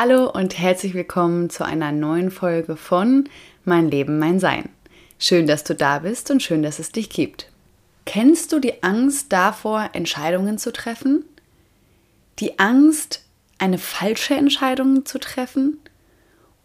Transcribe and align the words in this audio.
Hallo 0.00 0.30
und 0.30 0.56
herzlich 0.56 0.94
willkommen 0.94 1.50
zu 1.50 1.64
einer 1.64 1.90
neuen 1.90 2.30
Folge 2.30 2.76
von 2.76 3.28
Mein 3.64 3.90
Leben, 3.90 4.20
mein 4.20 4.38
Sein. 4.38 4.68
Schön, 5.18 5.48
dass 5.48 5.64
du 5.64 5.74
da 5.74 5.98
bist 5.98 6.30
und 6.30 6.40
schön, 6.40 6.62
dass 6.62 6.78
es 6.78 6.92
dich 6.92 7.10
gibt. 7.10 7.50
Kennst 8.04 8.52
du 8.52 8.60
die 8.60 8.84
Angst 8.84 9.32
davor, 9.32 9.90
Entscheidungen 9.94 10.56
zu 10.56 10.72
treffen? 10.72 11.24
Die 12.38 12.60
Angst, 12.60 13.24
eine 13.58 13.76
falsche 13.76 14.36
Entscheidung 14.36 15.04
zu 15.04 15.18
treffen? 15.18 15.80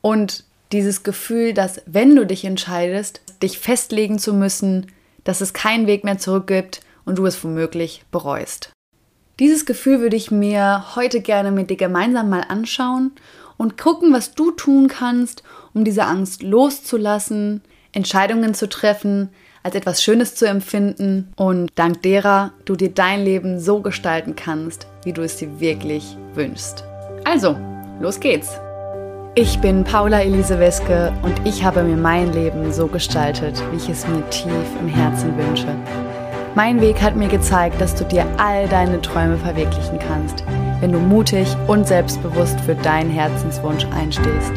Und 0.02 0.43
dieses 0.71 1.02
Gefühl, 1.02 1.55
dass 1.55 1.81
wenn 1.88 2.15
du 2.15 2.27
dich 2.27 2.45
entscheidest, 2.45 3.23
dich 3.41 3.57
festlegen 3.57 4.20
zu 4.20 4.36
müssen, 4.36 4.91
dass 5.23 5.41
es 5.41 5.54
keinen 5.54 5.88
Weg 5.88 6.04
mehr 6.04 6.20
zurück 6.20 6.45
gibt 6.45 6.81
und 7.04 7.18
du 7.18 7.25
es 7.25 7.43
womöglich 7.43 8.04
bereust. 8.11 8.72
Dieses 9.43 9.65
Gefühl 9.65 9.99
würde 9.99 10.15
ich 10.15 10.31
mir 10.31 10.95
heute 10.95 11.19
gerne 11.19 11.51
mit 11.51 11.69
dir 11.69 11.75
gemeinsam 11.75 12.29
mal 12.29 12.45
anschauen 12.47 13.11
und 13.57 13.77
gucken, 13.77 14.13
was 14.13 14.35
du 14.35 14.51
tun 14.51 14.88
kannst, 14.88 15.43
um 15.73 15.84
diese 15.84 16.05
Angst 16.05 16.43
loszulassen, 16.43 17.61
Entscheidungen 17.91 18.53
zu 18.53 18.70
treffen, 18.70 19.27
als 19.61 19.75
etwas 19.75 20.01
Schönes 20.01 20.35
zu 20.35 20.48
empfinden 20.48 21.34
und 21.35 21.73
dank 21.75 22.01
derer 22.03 22.53
du 22.63 22.77
dir 22.77 22.91
dein 22.91 23.25
Leben 23.25 23.59
so 23.59 23.81
gestalten 23.81 24.37
kannst, 24.37 24.87
wie 25.03 25.11
du 25.11 25.21
es 25.21 25.35
dir 25.35 25.59
wirklich 25.59 26.15
wünschst. 26.35 26.85
Also, 27.25 27.57
los 27.99 28.21
geht's! 28.21 28.62
Ich 29.35 29.59
bin 29.59 29.84
Paula 29.84 30.21
Elise 30.21 30.57
Weske 30.57 31.12
und 31.21 31.45
ich 31.45 31.65
habe 31.65 31.84
mir 31.84 31.98
mein 31.98 32.31
Leben 32.31 32.71
so 32.71 32.87
gestaltet, 32.87 33.62
wie 33.71 33.75
ich 33.75 33.89
es 33.89 34.07
mir 34.07 34.23
tief 34.29 34.48
im 34.79 34.87
Herzen 34.87 35.37
wünsche. 35.37 35.75
Mein 36.55 36.81
Weg 36.81 37.02
hat 37.02 37.16
mir 37.16 37.30
gezeigt, 37.30 37.81
dass 37.81 37.95
du 37.95 38.03
dir 38.03 38.27
all 38.38 38.67
deine 38.67 39.02
Träume 39.02 39.38
verwirklichen 39.38 39.98
kannst, 39.98 40.43
wenn 40.81 40.91
du 40.91 40.99
mutig 40.99 41.48
und 41.66 41.88
selbstbewusst 41.88 42.59
für 42.62 42.76
deinen 42.76 43.09
Herzenswunsch 43.09 43.88
einstehst. 43.88 44.52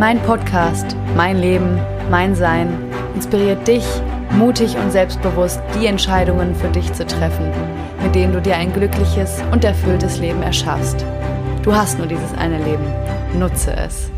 Mein 0.00 0.18
Podcast, 0.20 0.96
mein 1.14 1.38
Leben, 1.38 1.78
mein 2.10 2.34
Sein 2.34 2.72
inspiriert 3.14 3.68
dich, 3.68 3.84
mutig 4.30 4.74
und 4.78 4.90
selbstbewusst 4.90 5.60
die 5.78 5.86
Entscheidungen 5.86 6.54
für 6.54 6.68
dich 6.68 6.90
zu 6.94 7.06
treffen, 7.06 7.44
mit 8.02 8.14
denen 8.14 8.32
du 8.32 8.40
dir 8.40 8.56
ein 8.56 8.72
glückliches 8.72 9.42
und 9.52 9.64
erfülltes 9.64 10.18
Leben 10.18 10.42
erschaffst. 10.42 11.04
Du 11.62 11.74
hast 11.74 11.98
nur 11.98 12.06
dieses 12.06 12.32
eine 12.38 12.56
Leben. 12.56 12.86
Nutze 13.38 13.76
es. 13.76 14.10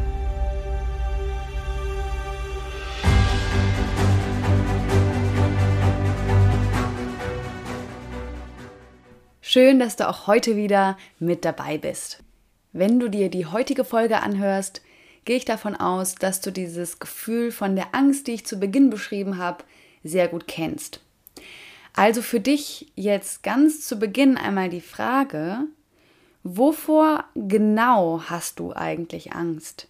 Schön, 9.55 9.79
dass 9.79 9.95
du 9.95 10.09
auch 10.09 10.27
heute 10.27 10.57
wieder 10.57 10.99
mit 11.21 11.45
dabei 11.45 11.79
bist. 11.79 12.25
Wenn 12.73 12.99
du 12.99 13.09
dir 13.09 13.29
die 13.29 13.47
heutige 13.47 13.85
Folge 13.85 14.21
anhörst, 14.21 14.83
gehe 15.25 15.37
ich 15.37 15.45
davon 15.45 15.77
aus, 15.77 16.17
dass 16.17 16.41
du 16.41 16.51
dieses 16.51 16.99
Gefühl 16.99 17.53
von 17.53 17.77
der 17.77 17.95
Angst, 17.95 18.27
die 18.27 18.33
ich 18.33 18.47
zu 18.47 18.59
Beginn 18.59 18.91
beschrieben 18.91 19.39
habe, 19.39 19.63
sehr 20.03 20.27
gut 20.27 20.49
kennst. 20.49 21.03
Also 21.93 22.21
für 22.21 22.41
dich 22.41 22.91
jetzt 22.97 23.45
ganz 23.45 23.87
zu 23.87 23.97
Beginn 23.97 24.37
einmal 24.37 24.71
die 24.71 24.81
Frage, 24.81 25.59
wovor 26.43 27.23
genau 27.37 28.23
hast 28.27 28.59
du 28.59 28.73
eigentlich 28.73 29.35
Angst? 29.35 29.87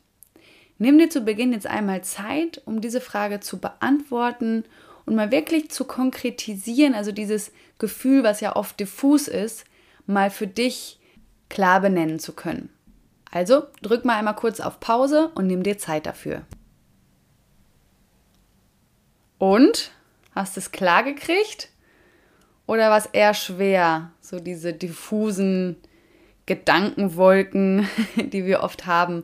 Nimm 0.77 0.99
dir 0.99 1.09
zu 1.09 1.23
Beginn 1.23 1.55
jetzt 1.55 1.67
einmal 1.67 2.05
Zeit, 2.05 2.61
um 2.67 2.83
diese 2.83 3.01
Frage 3.01 3.41
zu 3.41 3.61
beantworten 3.61 4.65
und 5.07 5.15
mal 5.15 5.31
wirklich 5.31 5.71
zu 5.71 5.85
konkretisieren, 5.85 6.95
also 6.95 7.13
dieses 7.13 7.53
Gefühl, 7.79 8.23
was 8.23 8.41
ja 8.41 8.57
oft 8.57 8.79
diffus 8.81 9.29
ist, 9.29 9.65
mal 10.07 10.31
für 10.31 10.47
dich 10.47 10.99
klar 11.49 11.81
benennen 11.81 12.19
zu 12.19 12.33
können. 12.33 12.71
Also 13.31 13.65
drück 13.83 14.05
mal 14.05 14.17
einmal 14.17 14.37
kurz 14.37 14.61
auf 14.61 14.81
Pause 14.81 15.31
und 15.35 15.47
nimm 15.47 15.63
dir 15.63 15.79
Zeit 15.79 16.07
dafür. 16.07 16.43
Und? 19.39 19.91
Hast 20.35 20.57
du 20.57 20.61
es 20.61 20.73
klar 20.73 21.05
gekriegt? 21.05 21.69
Oder 22.67 22.91
war 22.91 22.99
es 22.99 23.07
eher 23.07 23.35
schwer, 23.35 24.11
so 24.21 24.41
diese 24.41 24.73
diffusen 24.73 25.77
Gedankenwolken, 26.47 27.89
die 28.17 28.47
wir 28.47 28.63
oft 28.63 28.87
haben, 28.87 29.23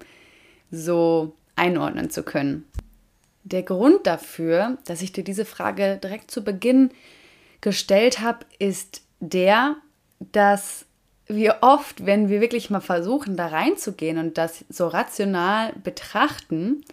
so 0.71 1.35
einordnen 1.57 2.11
zu 2.11 2.23
können? 2.23 2.65
Der 3.51 3.63
Grund 3.63 4.07
dafür, 4.07 4.79
dass 4.85 5.03
ich 5.03 5.13
dir 5.13 5.25
diese 5.25 5.45
Frage 5.45 5.99
direkt 6.03 6.31
zu 6.31 6.43
Beginn 6.43 6.91
gestellt 7.61 8.21
habe, 8.21 8.47
ist 8.59 9.03
der, 9.21 9.77
dass 10.19 10.87
wir 11.27 11.59
oft, 11.61 12.07
wenn 12.07 12.29
wir 12.29 12.41
wirklich 12.41 12.71
mal 12.71 12.81
versuchen, 12.81 13.37
da 13.37 13.47
reinzugehen 13.47 14.19
und 14.19 14.39
das 14.39 14.65
so 14.69 14.89
rational 14.89 15.73
betrachten, 15.85 16.85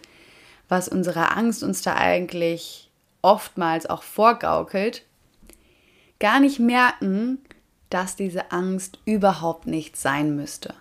was 0.68 0.88
unsere 0.88 1.32
Angst 1.32 1.62
uns 1.62 1.82
da 1.82 1.96
eigentlich 1.96 2.90
oftmals 3.22 3.86
auch 3.86 4.02
vorgaukelt, 4.02 5.02
gar 6.20 6.40
nicht 6.40 6.58
merken, 6.58 7.38
dass 7.90 8.16
diese 8.16 8.52
Angst 8.52 8.98
überhaupt 9.04 9.66
nicht 9.66 9.96
sein 9.96 10.36
müsste. 10.36 10.74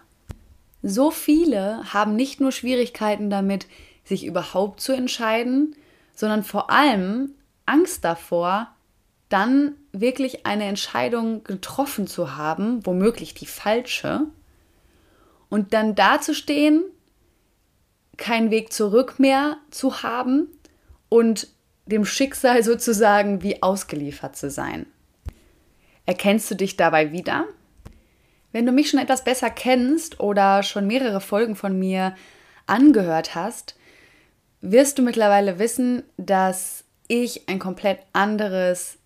So 0.84 1.10
viele 1.10 1.94
haben 1.94 2.16
nicht 2.16 2.40
nur 2.40 2.52
Schwierigkeiten 2.52 3.30
damit, 3.30 3.66
sich 4.08 4.26
überhaupt 4.26 4.80
zu 4.82 4.94
entscheiden, 4.94 5.76
sondern 6.16 6.44
vor 6.44 6.70
allem 6.70 7.32
Angst 7.66 8.04
davor, 8.06 8.74
dann 9.30 9.74
wirklich 9.92 10.46
eine 10.46 10.66
Entscheidung 10.66 11.44
getroffen 11.44 12.08
zu 12.08 12.38
haben, 12.38 12.86
womöglich 12.86 13.34
die 13.34 13.46
falsche, 13.46 14.22
und 15.50 15.74
dann 15.74 15.96
dazustehen, 15.96 16.84
keinen 18.18 18.52
Weg 18.52 18.74
zurück 18.74 19.20
mehr 19.20 19.58
zu 19.70 20.04
haben 20.04 20.48
und 21.08 21.48
dem 21.86 22.04
Schicksal 22.04 22.64
sozusagen 22.64 23.44
wie 23.44 23.62
ausgeliefert 23.62 24.36
zu 24.36 24.50
sein. 24.50 24.88
Erkennst 26.06 26.50
du 26.52 26.56
dich 26.56 26.76
dabei 26.76 27.12
wieder? 27.12 27.46
Wenn 28.52 28.66
du 28.66 28.72
mich 28.72 28.90
schon 28.90 29.00
etwas 29.00 29.24
besser 29.24 29.50
kennst 29.50 30.20
oder 30.20 30.64
schon 30.64 30.88
mehrere 30.88 31.22
Folgen 31.22 31.56
von 31.56 31.78
mir 31.78 32.16
angehört 32.66 33.36
hast, 33.36 33.76
wirst 34.62 34.98
du 34.98 35.02
mittlerweile 35.02 35.60
wissen, 35.60 36.04
dass 36.18 36.84
ich 37.08 37.48
ein 37.48 37.60
komplett 37.60 38.00
anderes 38.14 38.98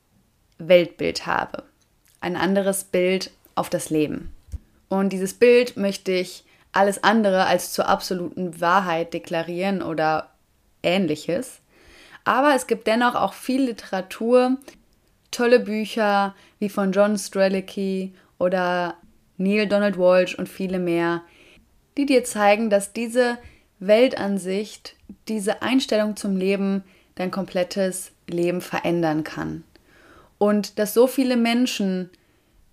Weltbild 0.58 1.26
habe. 1.26 1.64
Ein 2.20 2.36
anderes 2.36 2.84
Bild 2.84 3.32
auf 3.56 3.70
das 3.70 3.90
Leben. 3.90 4.32
Und 4.90 5.14
dieses 5.14 5.34
Bild 5.34 5.78
möchte 5.78 6.12
ich 6.12 6.44
alles 6.72 7.04
andere 7.04 7.46
als 7.46 7.74
zur 7.74 7.88
absoluten 7.88 8.60
Wahrheit 8.62 9.14
deklarieren 9.14 9.82
oder 9.82 10.30
ähnliches. 10.84 11.60
Aber 12.24 12.56
es 12.56 12.68
gibt 12.68 12.88
dennoch 12.88 13.16
auch 13.16 13.34
viel 13.34 13.64
Literatur, 13.64 14.58
tolle 15.32 15.60
Bücher 15.60 16.36
wie 16.60 16.70
von 16.70 16.92
John 16.92 17.18
Strelicky 17.18 18.14
oder 18.38 18.96
Neil 19.38 19.68
Donald 19.68 19.98
Walsh 19.98 20.36
und 20.36 20.48
viele 20.48 20.80
mehr, 20.80 21.24
die 21.98 22.06
dir 22.06 22.24
zeigen, 22.24 22.70
dass 22.70 22.94
diese 22.94 23.38
Weltansicht, 23.82 24.96
diese 25.28 25.64
Einstellung 25.64 26.16
zum 26.16 26.38
Leben 26.38 26.84
dein 27.16 27.32
komplettes 27.32 28.12
Leben 28.28 28.62
verändern 28.62 29.24
kann. 29.24 29.64
Und 30.38 30.80
dass 30.80 30.94
so 30.94 31.08
viele 31.08 31.36
Menschen 31.36 32.12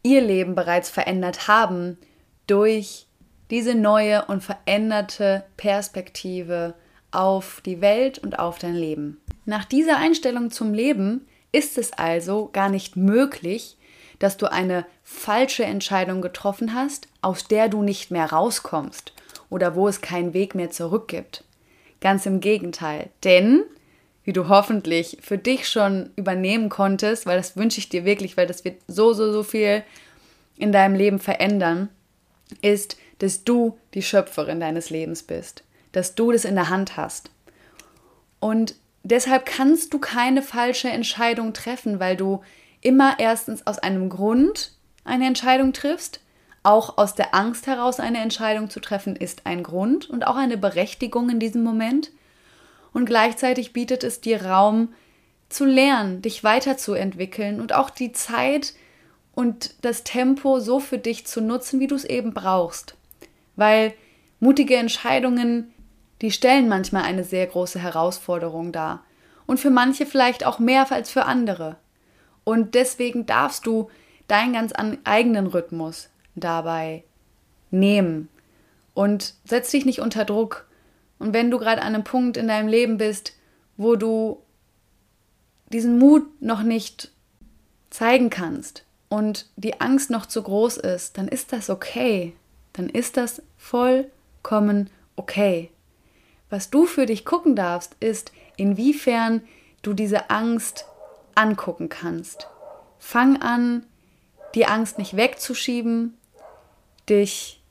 ihr 0.03 0.21
Leben 0.21 0.55
bereits 0.55 0.91
verändert 0.91 1.49
haben 1.49 1.99
durch 2.47 3.07
diese 3.51 3.75
neue 3.75 4.27
und 4.27 4.45
veränderte 4.45 5.45
Perspektive 5.57 6.75
auf 7.11 7.63
die 7.65 7.81
Welt 7.81 8.19
und 8.19 8.39
auf 8.39 8.59
dein 8.59 8.75
Leben. 8.75 9.19
Nach 9.47 9.65
dieser 9.65 9.97
Einstellung 9.97 10.51
zum 10.51 10.75
Leben 10.75 11.27
ist 11.53 11.79
es 11.79 11.95
also 11.95 12.51
gar 12.53 12.69
nicht 12.69 12.97
möglich, 12.97 13.79
dass 14.19 14.37
du 14.37 14.53
eine 14.53 14.85
falsche 15.03 15.65
Entscheidung 15.65 16.21
getroffen 16.21 16.75
hast, 16.75 17.09
aus 17.23 17.45
der 17.45 17.71
du 17.71 17.83
nicht 17.83 18.11
mehr 18.11 18.31
rauskommst 18.31 19.15
oder 19.51 19.75
wo 19.75 19.89
es 19.89 20.01
keinen 20.01 20.35
Weg 20.35 20.55
mehr 20.55 20.71
zurück 20.71 21.09
gibt. 21.09 21.45
Ganz 22.01 22.27
im 22.27 22.41
Gegenteil, 22.41 23.11
denn 23.25 23.65
wie 24.25 24.33
du 24.33 24.49
hoffentlich 24.49 25.19
für 25.23 25.39
dich 25.39 25.69
schon 25.69 26.11
übernehmen 26.17 26.69
konntest, 26.69 27.25
weil 27.25 27.39
das 27.39 27.57
wünsche 27.57 27.79
ich 27.79 27.89
dir 27.89 28.05
wirklich, 28.05 28.37
weil 28.37 28.47
das 28.47 28.65
wird 28.65 28.81
so, 28.87 29.15
so, 29.15 29.33
so 29.33 29.43
viel 29.43 29.83
in 30.57 30.71
deinem 30.71 30.95
Leben 30.95 31.19
verändern, 31.19 31.89
ist, 32.61 32.97
dass 33.21 33.45
du 33.45 33.79
die 33.95 34.03
Schöpferin 34.03 34.61
deines 34.61 34.91
Lebens 34.91 35.23
bist, 35.23 35.65
dass 35.93 36.15
du 36.15 36.31
das 36.31 36.45
in 36.45 36.57
der 36.57 36.69
Hand 36.69 36.97
hast. 36.97 37.31
Und 38.39 38.75
deshalb 39.03 39.47
kannst 39.47 39.95
du 39.95 39.99
keine 39.99 40.43
falsche 40.43 40.89
Entscheidung 40.89 41.53
treffen, 41.53 41.99
weil 41.99 42.17
du 42.17 42.43
immer 42.81 43.17
erstens 43.19 43.67
aus 43.67 43.79
einem 43.79 44.09
Grund 44.09 44.73
eine 45.05 45.27
Entscheidung 45.27 45.73
triffst 45.73 46.21
auch 46.63 46.99
aus 46.99 47.15
der 47.15 47.35
Angst 47.35 47.67
heraus 47.67 48.01
eine 48.01 48.19
Entscheidung 48.19 48.71
zu 48.71 48.81
treffen, 48.81 49.17
ist 49.17 49.47
ein 49.47 49.63
Grund 49.63 50.11
und 50.11 50.27
auch 50.27 50.37
eine 50.37 50.57
Berechtigung 50.57 51.31
in 51.31 51.41
diesem 51.41 51.63
Moment. 51.63 52.11
Und 52.93 53.07
gleichzeitig 53.07 53.73
bietet 53.73 54.05
es 54.05 54.21
dir 54.21 54.45
Raum 54.45 54.93
zu 55.49 55.65
lernen, 55.65 56.21
dich 56.21 56.45
weiterzuentwickeln 56.45 57.61
und 57.61 57.73
auch 57.73 57.91
die 57.91 58.13
Zeit 58.13 58.75
und 59.35 59.75
das 59.83 60.05
Tempo 60.05 60.59
so 60.59 60.81
für 60.81 60.99
dich 60.99 61.27
zu 61.27 61.41
nutzen, 61.41 61.81
wie 61.81 61.87
du 61.87 61.95
es 61.95 62.05
eben 62.05 62.35
brauchst. 62.35 62.97
Weil 63.57 63.95
Mutige 64.41 64.77
Entscheidungen, 64.77 65.75
die 66.23 66.31
stellen 66.31 66.69
manchmal 66.69 67.03
eine 67.03 67.25
sehr 67.25 67.47
große 67.47 67.81
Herausforderung 67.81 68.71
dar. 68.71 69.05
Und 69.47 69.59
für 69.59 69.71
manche 69.71 70.07
vielleicht 70.07 70.47
auch 70.47 70.59
mehr 70.59 70.91
als 70.93 71.11
für 71.11 71.25
andere. 71.25 71.77
Und 72.45 72.75
deswegen 72.75 73.27
darfst 73.27 73.67
du 73.67 73.91
deinen 74.29 74.53
ganz 74.53 74.73
eigenen 75.05 75.47
Rhythmus 75.49 76.11
dabei 76.41 77.05
nehmen. 77.71 78.29
Und 78.95 79.35
setz 79.45 79.71
dich 79.71 79.85
nicht 79.85 80.01
unter 80.01 80.25
Druck. 80.25 80.67
Und 81.19 81.33
wenn 81.33 81.51
du 81.51 81.59
gerade 81.59 81.83
an 81.83 81.95
einem 81.95 82.05
Punkt 82.05 82.37
in 82.37 82.49
deinem 82.49 82.69
Leben 82.69 82.99
bist, 82.99 83.35
wo 83.77 83.97
du 83.97 84.43
diesen 85.73 85.99
Mut 85.99 86.25
noch 86.41 86.63
nicht 86.63 87.11
zeigen 87.91 88.31
kannst 88.31 88.85
und 89.09 89.47
die 89.57 89.81
Angst 89.81 90.11
noch 90.11 90.27
zu 90.27 90.43
groß 90.43 90.79
ist, 90.79 91.17
dann 91.19 91.29
ist 91.29 91.53
das 91.53 91.71
okay. 91.71 92.35
Dann 92.73 92.89
ist 92.89 93.17
das 93.17 93.43
vollkommen 93.57 94.91
okay. 95.17 95.71
Was 96.51 96.71
du 96.71 96.87
für 96.87 97.07
dich 97.07 97.25
gucken 97.25 97.57
darfst, 97.57 97.97
ist, 98.01 98.33
inwiefern 98.57 99.43
du 99.83 99.93
diese 99.93 100.31
Angst 100.31 100.87
angucken 101.35 101.89
kannst. 101.89 102.49
Fang 102.99 103.41
an, 103.41 103.85
die 104.55 104.67
Angst 104.67 104.99
nicht 104.99 105.17
wegzuschieben, 105.17 106.18
dich 107.11 107.63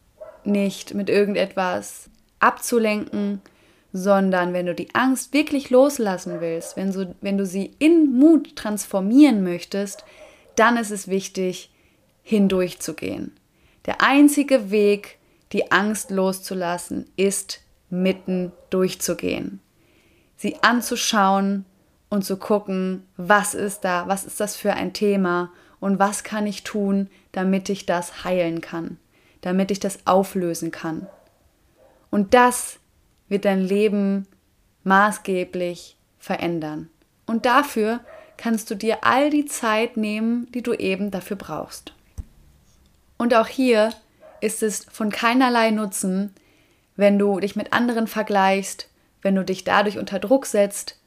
nicht 0.44 0.94
mit 0.94 1.10
irgendetwas 1.10 2.10
abzulenken, 2.40 3.42
sondern 3.94 4.54
wenn 4.54 4.66
du 4.66 4.76
die 4.76 4.94
Angst 4.94 5.34
wirklich 5.34 5.70
loslassen 5.70 6.40
willst, 6.40 6.78
wenn, 6.78 6.92
so, 6.92 7.06
wenn 7.22 7.38
du 7.38 7.46
sie 7.46 7.72
in 7.80 8.18
Mut 8.18 8.56
transformieren 8.56 9.44
möchtest, 9.44 10.04
dann 10.56 10.78
ist 10.78 10.92
es 10.92 11.08
wichtig, 11.08 11.72
hindurchzugehen. 12.24 13.32
Der 13.86 14.02
einzige 14.02 14.70
Weg, 14.70 15.18
die 15.54 15.72
Angst 15.72 16.12
loszulassen, 16.12 17.06
ist 17.16 17.62
mitten 17.90 18.52
durchzugehen. 18.70 19.62
Sie 20.36 20.62
anzuschauen 20.62 21.66
und 22.10 22.26
zu 22.26 22.38
gucken, 22.38 23.06
was 23.16 23.54
ist 23.54 23.82
da, 23.82 24.08
was 24.08 24.26
ist 24.26 24.40
das 24.40 24.56
für 24.56 24.74
ein 24.74 24.94
Thema 24.94 25.52
und 25.80 26.00
was 26.00 26.24
kann 26.24 26.46
ich 26.46 26.64
tun, 26.64 27.10
damit 27.32 27.70
ich 27.70 27.86
das 27.86 28.24
heilen 28.24 28.62
kann, 28.62 28.98
damit 29.42 29.72
ich 29.72 29.80
das 29.80 30.06
auflösen 30.06 30.72
kann. 30.72 31.08
Und 32.10 32.34
das 32.34 32.80
wird 33.28 33.46
dein 33.46 33.62
Leben 33.62 34.28
maßgeblich 34.84 35.98
verändern. 36.20 36.90
Und 37.26 37.46
dafür 37.46 38.00
kannst 38.38 38.72
du 38.72 38.76
dir 38.76 39.00
all 39.04 39.30
die 39.30 39.46
Zeit 39.46 39.98
nehmen, 39.98 40.50
die 40.52 40.62
du 40.62 40.74
eben 40.74 41.12
dafür 41.12 41.36
brauchst. 41.36 41.94
Und 43.18 43.34
auch 43.34 43.48
hier 43.48 43.92
ist 44.42 44.64
es 44.64 44.86
von 44.92 45.10
keinerlei 45.10 45.72
Nutzen, 45.72 46.34
wenn 46.96 47.20
du 47.20 47.40
dich 47.40 47.56
mit 47.56 47.74
anderen 47.74 48.08
vergleichst, 48.08 48.90
wenn 49.22 49.36
du 49.36 49.44
dich 49.44 49.64
dadurch 49.64 49.98
unter 49.98 50.20
Druck 50.20 50.46
setzt, 50.46 51.00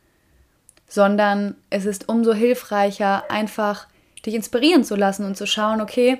sondern 0.88 1.54
es 1.70 1.84
ist 1.84 2.08
umso 2.08 2.34
hilfreicher, 2.34 3.30
einfach 3.30 3.86
dich 4.26 4.34
inspirieren 4.34 4.84
zu 4.84 4.96
lassen 4.96 5.24
und 5.24 5.36
zu 5.36 5.46
schauen, 5.46 5.80
okay, 5.80 6.18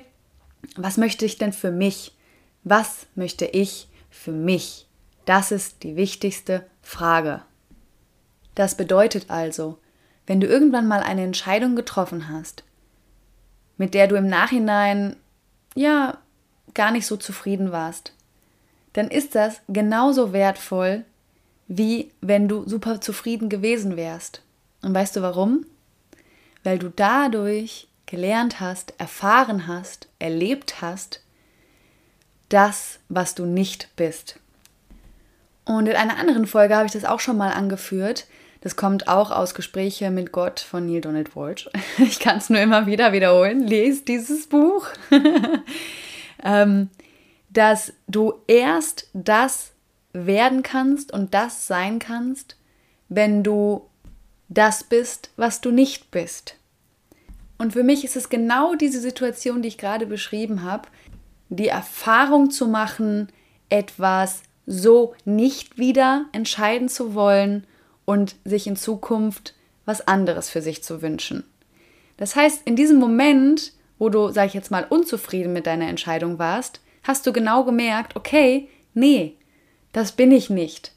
was 0.76 0.96
möchte 0.96 1.24
ich 1.24 1.38
denn 1.38 1.52
für 1.52 1.70
mich? 1.70 2.16
Was 2.64 3.06
möchte 3.14 3.46
ich 3.46 3.88
für 4.10 4.32
mich? 4.32 4.86
Das 5.24 5.52
ist 5.52 5.82
die 5.82 5.96
wichtigste 5.96 6.66
Frage. 6.82 7.42
Das 8.54 8.76
bedeutet 8.76 9.30
also, 9.30 9.78
wenn 10.26 10.40
du 10.40 10.46
irgendwann 10.46 10.86
mal 10.86 11.00
eine 11.00 11.22
Entscheidung 11.22 11.76
getroffen 11.76 12.28
hast, 12.28 12.64
mit 13.76 13.94
der 13.94 14.06
du 14.06 14.16
im 14.16 14.26
Nachhinein 14.26 15.16
ja 15.74 16.18
gar 16.74 16.90
nicht 16.90 17.06
so 17.06 17.16
zufrieden 17.16 17.72
warst, 17.72 18.12
dann 18.92 19.08
ist 19.08 19.34
das 19.34 19.60
genauso 19.68 20.32
wertvoll, 20.32 21.04
wie 21.68 22.10
wenn 22.20 22.48
du 22.48 22.68
super 22.68 23.00
zufrieden 23.00 23.48
gewesen 23.48 23.96
wärst. 23.96 24.42
Und 24.82 24.94
weißt 24.94 25.16
du 25.16 25.22
warum? 25.22 25.64
Weil 26.64 26.78
du 26.78 26.90
dadurch 26.90 27.88
gelernt 28.10 28.60
hast, 28.60 28.94
erfahren 28.98 29.66
hast, 29.66 30.08
erlebt 30.18 30.82
hast, 30.82 31.22
das, 32.48 32.98
was 33.08 33.34
du 33.34 33.46
nicht 33.46 33.94
bist. 33.96 34.38
Und 35.64 35.86
in 35.86 35.94
einer 35.94 36.18
anderen 36.18 36.46
Folge 36.46 36.74
habe 36.74 36.86
ich 36.86 36.92
das 36.92 37.04
auch 37.04 37.20
schon 37.20 37.36
mal 37.36 37.52
angeführt. 37.52 38.26
Das 38.60 38.76
kommt 38.76 39.08
auch 39.08 39.30
aus 39.30 39.54
Gespräche 39.54 40.10
mit 40.10 40.32
Gott 40.32 40.60
von 40.60 40.86
Neil 40.86 41.00
Donald 41.00 41.36
Walsh. 41.36 41.70
Ich 41.98 42.18
kann 42.18 42.38
es 42.38 42.50
nur 42.50 42.60
immer 42.60 42.86
wieder 42.86 43.12
wiederholen. 43.12 43.66
Lest 43.66 44.08
dieses 44.08 44.48
Buch. 44.48 44.88
ähm, 46.44 46.90
dass 47.50 47.92
du 48.08 48.34
erst 48.48 49.08
das 49.12 49.72
werden 50.12 50.62
kannst 50.62 51.12
und 51.12 51.34
das 51.34 51.68
sein 51.68 52.00
kannst, 52.00 52.56
wenn 53.08 53.42
du 53.44 53.88
das 54.48 54.82
bist, 54.82 55.30
was 55.36 55.60
du 55.60 55.70
nicht 55.70 56.10
bist. 56.10 56.56
Und 57.60 57.74
für 57.74 57.82
mich 57.82 58.04
ist 58.04 58.16
es 58.16 58.30
genau 58.30 58.74
diese 58.74 59.02
Situation, 59.02 59.60
die 59.60 59.68
ich 59.68 59.76
gerade 59.76 60.06
beschrieben 60.06 60.62
habe, 60.62 60.88
die 61.50 61.68
Erfahrung 61.68 62.50
zu 62.50 62.66
machen, 62.66 63.28
etwas 63.68 64.42
so 64.64 65.14
nicht 65.26 65.76
wieder 65.76 66.24
entscheiden 66.32 66.88
zu 66.88 67.14
wollen 67.14 67.66
und 68.06 68.36
sich 68.46 68.66
in 68.66 68.76
Zukunft 68.76 69.54
was 69.84 70.08
anderes 70.08 70.48
für 70.48 70.62
sich 70.62 70.82
zu 70.82 71.02
wünschen. 71.02 71.44
Das 72.16 72.34
heißt, 72.34 72.62
in 72.64 72.76
diesem 72.76 72.98
Moment, 72.98 73.74
wo 73.98 74.08
du, 74.08 74.30
sag 74.30 74.46
ich 74.46 74.54
jetzt 74.54 74.70
mal, 74.70 74.86
unzufrieden 74.88 75.52
mit 75.52 75.66
deiner 75.66 75.88
Entscheidung 75.88 76.38
warst, 76.38 76.80
hast 77.02 77.26
du 77.26 77.32
genau 77.34 77.64
gemerkt, 77.64 78.16
okay, 78.16 78.70
nee, 78.94 79.36
das 79.92 80.12
bin 80.12 80.32
ich 80.32 80.48
nicht. 80.48 80.92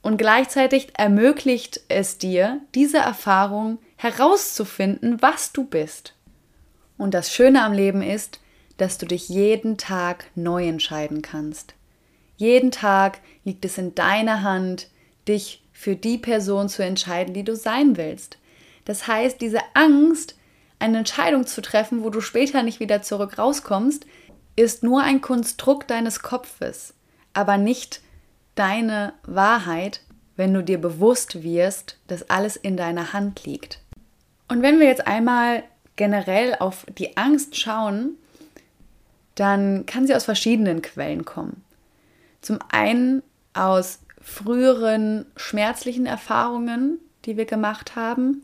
Und 0.00 0.16
gleichzeitig 0.16 0.88
ermöglicht 0.96 1.82
es 1.88 2.16
dir, 2.16 2.60
diese 2.74 2.96
Erfahrung 2.96 3.78
herauszufinden, 3.98 5.20
was 5.20 5.52
du 5.52 5.64
bist. 5.64 6.14
Und 6.96 7.14
das 7.14 7.32
Schöne 7.32 7.62
am 7.62 7.72
Leben 7.72 8.00
ist, 8.00 8.40
dass 8.78 8.96
du 8.96 9.06
dich 9.06 9.28
jeden 9.28 9.76
Tag 9.76 10.26
neu 10.34 10.66
entscheiden 10.66 11.20
kannst. 11.20 11.74
Jeden 12.36 12.70
Tag 12.70 13.18
liegt 13.44 13.64
es 13.64 13.76
in 13.76 13.94
deiner 13.94 14.42
Hand, 14.42 14.88
dich 15.26 15.64
für 15.72 15.96
die 15.96 16.16
Person 16.16 16.68
zu 16.68 16.84
entscheiden, 16.84 17.34
die 17.34 17.44
du 17.44 17.56
sein 17.56 17.96
willst. 17.96 18.38
Das 18.84 19.06
heißt, 19.06 19.40
diese 19.40 19.60
Angst, 19.74 20.36
eine 20.78 20.98
Entscheidung 20.98 21.46
zu 21.46 21.60
treffen, 21.60 22.04
wo 22.04 22.10
du 22.10 22.20
später 22.20 22.62
nicht 22.62 22.78
wieder 22.78 23.02
zurück 23.02 23.36
rauskommst, 23.36 24.06
ist 24.54 24.84
nur 24.84 25.02
ein 25.02 25.20
Konstrukt 25.20 25.90
deines 25.90 26.22
Kopfes, 26.22 26.94
aber 27.32 27.58
nicht 27.58 28.00
deine 28.54 29.12
Wahrheit, 29.24 30.02
wenn 30.36 30.54
du 30.54 30.62
dir 30.62 30.80
bewusst 30.80 31.42
wirst, 31.42 31.98
dass 32.06 32.30
alles 32.30 32.56
in 32.56 32.76
deiner 32.76 33.12
Hand 33.12 33.44
liegt. 33.44 33.80
Und 34.48 34.62
wenn 34.62 34.80
wir 34.80 34.86
jetzt 34.86 35.06
einmal 35.06 35.62
generell 35.96 36.56
auf 36.58 36.86
die 36.98 37.16
Angst 37.16 37.56
schauen, 37.56 38.16
dann 39.34 39.86
kann 39.86 40.06
sie 40.06 40.14
aus 40.14 40.24
verschiedenen 40.24 40.82
Quellen 40.82 41.24
kommen. 41.24 41.62
Zum 42.40 42.58
einen 42.70 43.22
aus 43.52 44.00
früheren 44.20 45.26
schmerzlichen 45.36 46.06
Erfahrungen, 46.06 46.98
die 47.24 47.36
wir 47.36 47.44
gemacht 47.44 47.94
haben, 47.94 48.42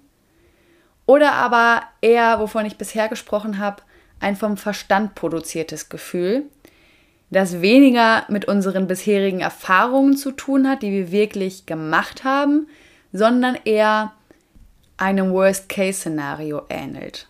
oder 1.07 1.33
aber 1.33 1.83
eher, 2.01 2.41
wovon 2.41 2.65
ich 2.65 2.79
bisher 2.79 3.09
gesprochen 3.09 3.59
habe, 3.59 3.83
ein 4.21 4.37
vom 4.37 4.57
Verstand 4.57 5.15
produziertes 5.15 5.89
Gefühl, 5.89 6.45
das 7.31 7.61
weniger 7.61 8.25
mit 8.29 8.47
unseren 8.47 8.87
bisherigen 8.87 9.41
Erfahrungen 9.41 10.17
zu 10.17 10.31
tun 10.31 10.69
hat, 10.69 10.83
die 10.83 10.93
wir 10.93 11.11
wirklich 11.11 11.67
gemacht 11.67 12.25
haben, 12.25 12.69
sondern 13.13 13.59
eher 13.65 14.13
einem 14.97 15.33
Worst-Case-Szenario 15.33 16.63
ähnelt. 16.69 17.27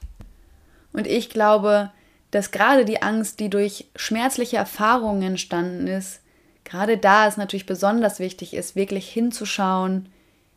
Und 0.92 1.06
ich 1.06 1.30
glaube, 1.30 1.90
dass 2.30 2.50
gerade 2.50 2.84
die 2.84 3.02
Angst, 3.02 3.40
die 3.40 3.50
durch 3.50 3.86
schmerzliche 3.96 4.56
Erfahrungen 4.56 5.22
entstanden 5.22 5.86
ist, 5.86 6.20
gerade 6.64 6.98
da 6.98 7.26
es 7.26 7.36
natürlich 7.36 7.66
besonders 7.66 8.18
wichtig 8.18 8.54
ist, 8.54 8.76
wirklich 8.76 9.08
hinzuschauen, 9.08 10.08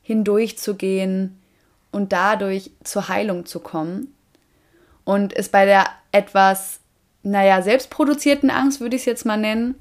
hindurchzugehen 0.02 1.38
und 1.92 2.14
dadurch 2.14 2.72
zur 2.84 3.10
Heilung 3.10 3.46
zu 3.46 3.60
kommen. 3.60 4.14
Und 5.04 5.36
es 5.36 5.50
bei 5.50 5.66
der 5.66 5.86
etwas 6.12 6.80
naja, 7.28 7.62
selbstproduzierten 7.62 8.50
Angst 8.50 8.80
würde 8.80 8.96
ich 8.96 9.02
es 9.02 9.06
jetzt 9.06 9.26
mal 9.26 9.38
nennen, 9.38 9.76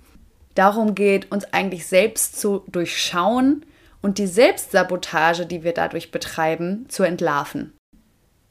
darum 0.54 0.94
geht, 0.94 1.30
uns 1.30 1.44
eigentlich 1.52 1.86
selbst 1.86 2.40
zu 2.40 2.64
durchschauen 2.66 3.64
und 4.06 4.18
die 4.18 4.28
Selbstsabotage, 4.28 5.46
die 5.46 5.64
wir 5.64 5.74
dadurch 5.74 6.12
betreiben, 6.12 6.88
zu 6.88 7.02
entlarven. 7.02 7.72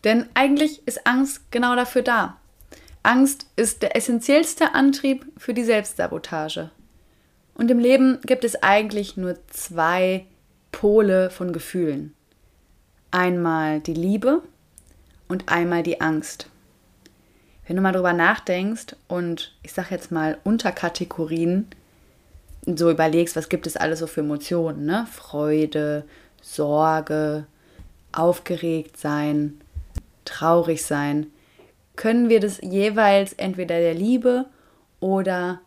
Denn 0.04 0.26
eigentlich 0.34 0.86
ist 0.86 1.08
Angst 1.08 1.50
genau 1.50 1.78
dafür 1.78 2.02
da. 2.02 2.36
Angst 3.04 3.46
ist 3.56 3.82
der 3.82 3.96
essentiellste 3.96 4.76
Antrieb 4.76 5.26
für 5.38 5.54
die 5.54 5.64
Selbstsabotage. 5.64 6.72
Und 7.54 7.72
im 7.72 7.80
Leben 7.80 8.20
gibt 8.26 8.44
es 8.44 8.64
eigentlich 8.64 9.16
nur 9.16 9.38
zwei 9.48 10.26
Pole 10.74 11.30
von 11.30 11.54
Gefühlen. 11.54 12.14
Einmal 13.12 13.80
die 13.80 13.94
Liebe 13.94 14.44
und 15.30 15.48
einmal 15.48 15.84
die 15.84 16.02
Angst. 16.02 16.50
Wenn 17.66 17.78
du 17.78 17.82
mal 17.82 17.94
drüber 17.94 18.12
nachdenkst 18.12 18.98
und 19.08 19.56
ich 19.64 19.72
sage 19.72 19.96
jetzt 19.96 20.12
mal 20.12 20.38
Unterkategorien 20.44 21.70
so 22.66 22.90
überlegst, 22.90 23.36
was 23.36 23.50
gibt 23.50 23.68
es 23.68 23.78
alles 23.78 24.00
so 24.00 24.08
für 24.08 24.22
Emotionen, 24.22 24.86
ne? 24.86 25.08
Freude, 25.12 26.04
Sorge, 26.42 27.46
aufgeregt 28.12 28.98
sein, 28.98 29.60
traurig 30.24 30.84
sein, 30.84 31.28
können 31.96 32.30
wir 32.30 32.40
das 32.40 32.60
jeweils 32.62 33.34
entweder 33.34 33.80
der 33.80 33.94
Liebe 33.94 34.46
oder 35.00 35.62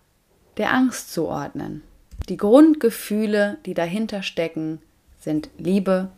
der 0.57 0.73
Angst 0.73 1.12
zuordnen. 1.12 1.83
Die 2.28 2.37
Grundgefühle, 2.37 3.59
die 3.64 3.75
dahinter 3.75 4.23
stecken, 4.23 4.81
sind 5.21 5.49
Liebe 5.59 6.11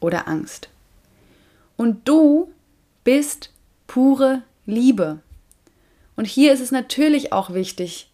oder 0.00 0.28
Angst. 0.28 0.68
Und 1.76 2.08
du 2.08 2.52
bist 3.04 3.50
pure 3.86 4.42
Liebe. 4.64 5.18
Und 6.14 6.26
hier 6.26 6.52
ist 6.52 6.60
es 6.60 6.70
natürlich 6.70 7.32
auch 7.32 7.52
wichtig, 7.52 8.10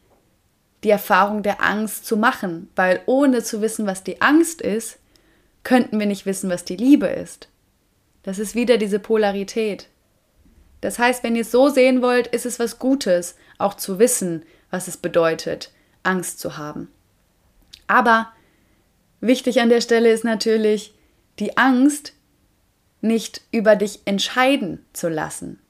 die 0.84 0.90
Erfahrung 0.90 1.42
der 1.42 1.62
Angst 1.62 2.06
zu 2.06 2.16
machen, 2.16 2.68
weil 2.74 3.00
ohne 3.06 3.42
zu 3.42 3.60
wissen, 3.60 3.86
was 3.86 4.02
die 4.02 4.20
Angst 4.20 4.60
ist, 4.60 4.98
könnten 5.62 5.98
wir 5.98 6.06
nicht 6.06 6.26
wissen, 6.26 6.50
was 6.50 6.64
die 6.64 6.76
Liebe 6.76 7.06
ist. 7.06 7.48
Das 8.22 8.38
ist 8.38 8.54
wieder 8.54 8.78
diese 8.78 8.98
Polarität. 8.98 9.88
Das 10.80 10.98
heißt, 10.98 11.22
wenn 11.22 11.36
ihr 11.36 11.42
es 11.42 11.52
so 11.52 11.68
sehen 11.68 12.02
wollt, 12.02 12.26
ist 12.28 12.46
es 12.46 12.58
was 12.58 12.78
Gutes, 12.78 13.36
auch 13.58 13.74
zu 13.74 13.98
wissen, 13.98 14.42
was 14.70 14.88
es 14.88 14.96
bedeutet, 14.96 15.70
Angst 16.02 16.40
zu 16.40 16.56
haben. 16.56 16.88
Aber 17.86 18.32
wichtig 19.20 19.60
an 19.60 19.68
der 19.68 19.80
Stelle 19.80 20.10
ist 20.10 20.24
natürlich, 20.24 20.94
die 21.38 21.56
Angst 21.56 22.14
nicht 23.00 23.42
über 23.52 23.76
dich 23.76 24.00
entscheiden 24.04 24.84
zu 24.92 25.08
lassen. 25.08 25.60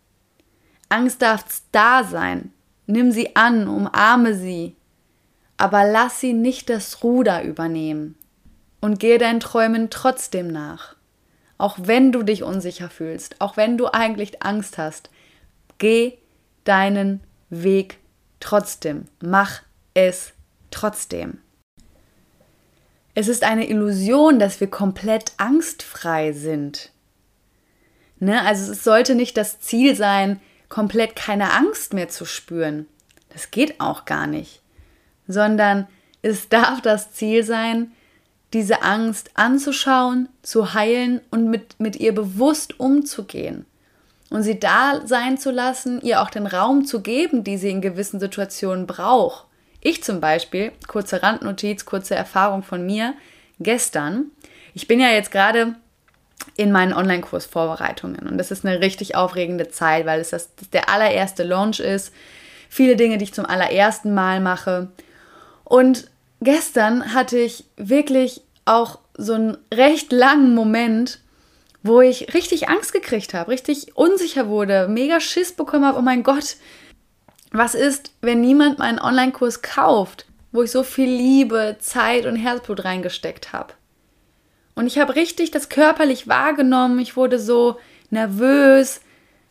Angst 0.89 1.23
darf 1.23 1.45
da 1.73 2.05
sein. 2.05 2.53
Nimm 2.87 3.13
sie 3.13 3.37
an, 3.37 3.69
umarme 3.69 4.35
sie, 4.35 4.77
aber 5.63 5.85
lass 5.85 6.19
sie 6.19 6.33
nicht 6.33 6.71
das 6.71 7.05
Ruder 7.05 7.45
übernehmen 7.45 8.17
und 8.81 8.99
gehe 8.99 9.19
deinen 9.19 9.39
Träumen 9.39 9.91
trotzdem 9.91 10.49
nach. 10.49 10.97
Auch 11.57 11.77
wenn 11.81 12.11
du 12.11 12.25
dich 12.25 12.43
unsicher 12.43 12.91
fühlst, 12.91 13.41
auch 13.41 13.57
wenn 13.57 13.79
du 13.79 13.87
eigentlich 13.87 14.43
Angst 14.43 14.77
hast, 14.77 15.09
geh 15.79 16.19
deinen 16.65 17.21
Weg 17.49 17.99
trotzdem. 18.41 19.05
Mach 19.21 19.63
es 19.95 20.33
trotzdem. 20.73 21.39
Es 23.15 23.29
ist 23.29 23.45
eine 23.45 23.69
Illusion, 23.71 24.41
dass 24.41 24.59
wir 24.59 24.69
komplett 24.69 25.31
angstfrei 25.37 26.33
sind. 26.33 26.91
Ne? 28.19 28.45
Also 28.45 28.73
es 28.73 28.83
sollte 28.83 29.15
nicht 29.15 29.37
das 29.37 29.61
Ziel 29.61 29.95
sein, 29.95 30.41
komplett 30.69 31.15
keine 31.15 31.53
Angst 31.53 31.95
mehr 31.95 32.09
zu 32.09 32.25
spüren. 32.25 32.89
Das 33.29 33.53
geht 33.53 33.79
auch 33.81 34.07
gar 34.07 34.27
nicht. 34.27 34.62
Sondern 35.33 35.87
es 36.23 36.49
darf 36.49 36.81
das 36.81 37.13
Ziel 37.13 37.45
sein, 37.45 37.93
diese 38.53 38.83
Angst 38.83 39.31
anzuschauen, 39.35 40.29
zu 40.43 40.75
heilen 40.75 41.21
und 41.31 41.49
mit, 41.49 41.81
mit 41.81 41.97
ihr 41.97 42.15
bewusst 42.15 42.79
umzugehen. 42.79 43.67
Und 44.31 44.43
sie 44.43 44.59
da 44.59 45.03
sein 45.05 45.37
zu 45.39 45.51
lassen, 45.51 46.01
ihr 46.01 46.23
auch 46.23 46.31
den 46.31 46.47
Raum 46.47 46.85
zu 46.85 47.01
geben, 47.01 47.45
die 47.45 47.59
sie 47.59 47.71
in 47.71 47.81
gewissen 47.81 48.21
Situationen 48.21 48.87
braucht. 48.87 49.47
Ich 49.81 50.03
zum 50.03 50.21
Beispiel, 50.21 50.73
kurze 50.87 51.23
Randnotiz, 51.23 51.85
kurze 51.85 52.15
Erfahrung 52.15 52.63
von 52.63 52.87
mir, 52.87 53.15
gestern, 53.59 54.27
ich 54.75 54.87
bin 54.87 55.01
ja 55.01 55.09
jetzt 55.09 55.31
gerade 55.31 55.75
in 56.57 56.73
meinen 56.73 56.93
Online-Kurs 56.93 57.47
Vorbereitungen 57.47 58.29
und 58.29 58.39
das 58.39 58.51
ist 58.51 58.65
eine 58.65 58.81
richtig 58.81 59.15
aufregende 59.15 59.69
Zeit, 59.69 60.07
weil 60.07 60.21
es 60.21 60.31
das, 60.31 60.55
das 60.57 60.71
der 60.71 60.89
allererste 60.89 61.43
Launch 61.43 61.81
ist. 61.81 62.13
Viele 62.69 62.97
Dinge, 62.97 63.19
die 63.19 63.25
ich 63.25 63.35
zum 63.35 63.47
allerersten 63.47 64.15
Mal 64.15 64.41
mache. 64.41 64.89
Und 65.73 66.11
gestern 66.43 67.15
hatte 67.15 67.39
ich 67.39 67.65
wirklich 67.79 68.43
auch 68.67 68.99
so 69.17 69.33
einen 69.33 69.57
recht 69.73 70.13
langen 70.13 70.55
Moment, 70.55 71.21
wo 71.83 72.03
ich 72.03 72.35
richtig 72.35 72.69
Angst 72.69 72.93
gekriegt 72.93 73.33
habe, 73.33 73.51
richtig 73.51 73.97
unsicher 73.97 74.49
wurde, 74.49 74.87
mega 74.89 75.19
Schiss 75.19 75.53
bekommen 75.53 75.87
habe, 75.87 75.99
oh 75.99 76.03
mein 76.03 76.25
Gott, 76.25 76.57
was 77.53 77.75
ist, 77.75 78.13
wenn 78.21 78.43
niemand 78.43 78.81
meinen 78.81 78.99
Online-Kurs 78.99 79.63
kauft, 79.63 80.27
wo 80.53 80.63
ich 80.63 80.71
so 80.71 80.83
viel 80.83 81.09
Liebe, 81.09 81.79
Zeit 81.81 82.27
und 82.27 82.37
Herzblut 82.37 82.85
reingesteckt 82.85 83.55
habe? 83.55 83.73
Und 84.75 84.87
ich 84.87 84.99
habe 84.99 85.15
richtig 85.15 85.53
das 85.53 85.71
körperlich 85.71 86.29
wahrgenommen, 86.29 86.99
ich 86.99 87.17
wurde 87.17 87.39
so 87.39 87.79
nervös, 88.11 89.01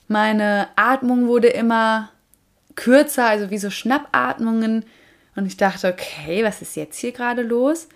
meine 0.07 0.67
Atmung 0.75 1.25
wurde 1.25 1.47
immer 1.47 2.11
kürzer, 2.75 3.25
also 3.25 3.49
wie 3.49 3.57
so 3.57 3.71
Schnappatmungen 3.71 4.85
und 5.35 5.45
ich 5.45 5.57
dachte, 5.57 5.87
okay, 5.87 6.43
was 6.43 6.61
ist 6.61 6.75
jetzt 6.75 6.97
hier 6.97 7.11
gerade 7.11 7.41
los? 7.41 7.87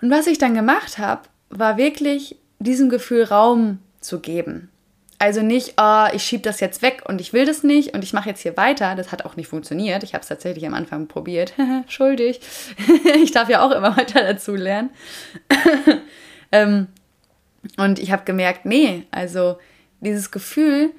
Und 0.00 0.10
was 0.10 0.26
ich 0.26 0.38
dann 0.38 0.54
gemacht 0.54 0.98
habe, 0.98 1.22
war 1.50 1.76
wirklich 1.76 2.36
diesem 2.58 2.88
Gefühl 2.88 3.24
Raum 3.24 3.78
zu 4.00 4.20
geben. 4.20 4.70
Also 5.18 5.42
nicht, 5.42 5.74
oh, 5.80 6.06
ich 6.12 6.24
schiebe 6.24 6.42
das 6.42 6.60
jetzt 6.60 6.82
weg 6.82 7.04
und 7.06 7.20
ich 7.20 7.32
will 7.32 7.46
das 7.46 7.62
nicht 7.62 7.94
und 7.94 8.02
ich 8.02 8.12
mache 8.12 8.28
jetzt 8.28 8.42
hier 8.42 8.56
weiter. 8.56 8.94
Das 8.96 9.12
hat 9.12 9.24
auch 9.24 9.36
nicht 9.36 9.48
funktioniert. 9.48 10.02
Ich 10.02 10.12
habe 10.12 10.22
es 10.22 10.28
tatsächlich 10.28 10.66
am 10.66 10.74
Anfang 10.74 11.06
probiert. 11.06 11.54
Schuldig. 11.88 12.40
ich 13.22 13.30
darf 13.30 13.48
ja 13.48 13.64
auch 13.64 13.70
immer 13.70 13.96
weiter 13.96 14.22
dazu 14.22 14.54
lernen. 14.54 14.90
ähm, 16.52 16.88
und 17.78 17.98
ich 17.98 18.10
habe 18.10 18.24
gemerkt, 18.24 18.66
nee, 18.66 19.06
also 19.12 19.58
dieses 20.00 20.30
Gefühl, 20.30 20.90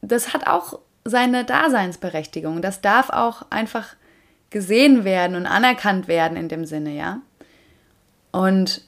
das 0.00 0.32
hat 0.32 0.46
auch 0.46 0.80
seine 1.04 1.44
Daseinsberechtigung. 1.44 2.62
Das 2.62 2.80
darf 2.80 3.10
auch 3.10 3.42
einfach 3.50 3.94
gesehen 4.50 5.04
werden 5.04 5.36
und 5.36 5.46
anerkannt 5.46 6.08
werden 6.08 6.36
in 6.36 6.48
dem 6.48 6.64
Sinne, 6.64 6.94
ja. 6.94 7.20
Und 8.32 8.82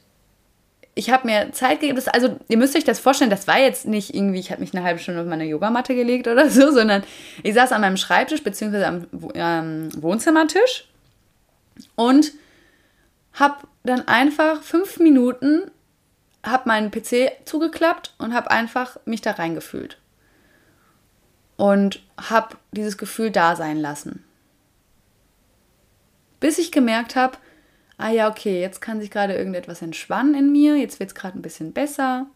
ich 0.94 1.10
habe 1.10 1.28
mir 1.28 1.52
Zeit 1.52 1.80
gegeben, 1.80 1.94
das, 1.94 2.08
also 2.08 2.40
ihr 2.48 2.58
müsst 2.58 2.74
euch 2.74 2.82
das 2.82 2.98
vorstellen, 2.98 3.30
das 3.30 3.46
war 3.46 3.58
jetzt 3.60 3.86
nicht 3.86 4.14
irgendwie, 4.14 4.40
ich 4.40 4.50
habe 4.50 4.60
mich 4.60 4.74
eine 4.74 4.84
halbe 4.84 4.98
Stunde 4.98 5.20
auf 5.20 5.28
meine 5.28 5.44
Yogamatte 5.44 5.94
gelegt 5.94 6.26
oder 6.26 6.50
so, 6.50 6.70
sondern 6.72 7.04
ich 7.44 7.54
saß 7.54 7.70
an 7.70 7.82
meinem 7.82 7.96
Schreibtisch 7.96 8.42
bzw. 8.42 8.84
am 8.84 9.06
ähm, 9.34 9.90
Wohnzimmertisch 10.02 10.88
und 11.94 12.32
habe 13.32 13.58
dann 13.84 14.08
einfach 14.08 14.62
fünf 14.62 14.98
Minuten, 14.98 15.70
habe 16.44 16.68
meinen 16.68 16.90
PC 16.90 17.30
zugeklappt 17.44 18.14
und 18.18 18.34
habe 18.34 18.50
einfach 18.50 18.96
mich 19.04 19.20
da 19.20 19.32
reingefühlt. 19.32 19.98
Und 21.56 22.02
habe 22.16 22.56
dieses 22.72 22.98
Gefühl 22.98 23.30
da 23.30 23.56
sein 23.56 23.78
lassen. 23.78 24.24
Bis 26.40 26.58
ich 26.58 26.72
gemerkt 26.72 27.16
habe, 27.16 27.38
ah 27.96 28.10
ja, 28.10 28.30
okay, 28.30 28.60
jetzt 28.60 28.80
kann 28.80 29.00
sich 29.00 29.10
gerade 29.10 29.34
irgendetwas 29.34 29.82
entspannen 29.82 30.34
in 30.34 30.52
mir, 30.52 30.76
jetzt 30.76 31.00
wird 31.00 31.10
es 31.10 31.14
gerade 31.14 31.38
ein 31.38 31.42
bisschen 31.42 31.72
besser. 31.72 32.26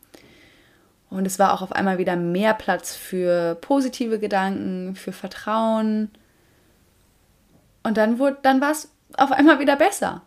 Und 1.09 1.27
es 1.27 1.39
war 1.39 1.53
auch 1.53 1.63
auf 1.63 1.73
einmal 1.73 1.99
wieder 1.99 2.17
mehr 2.17 2.55
Platz 2.55 2.95
für 2.95 3.57
positive 3.57 4.19
Gedanken, 4.19 4.97
für 4.97 5.13
Vertrauen. 5.13 6.11
Und 7.83 7.97
dann, 7.97 8.19
dann 8.43 8.61
war 8.61 8.71
es 8.71 8.91
auf 9.17 9.31
einmal 9.31 9.59
wieder 9.59 9.77
besser. 9.77 10.23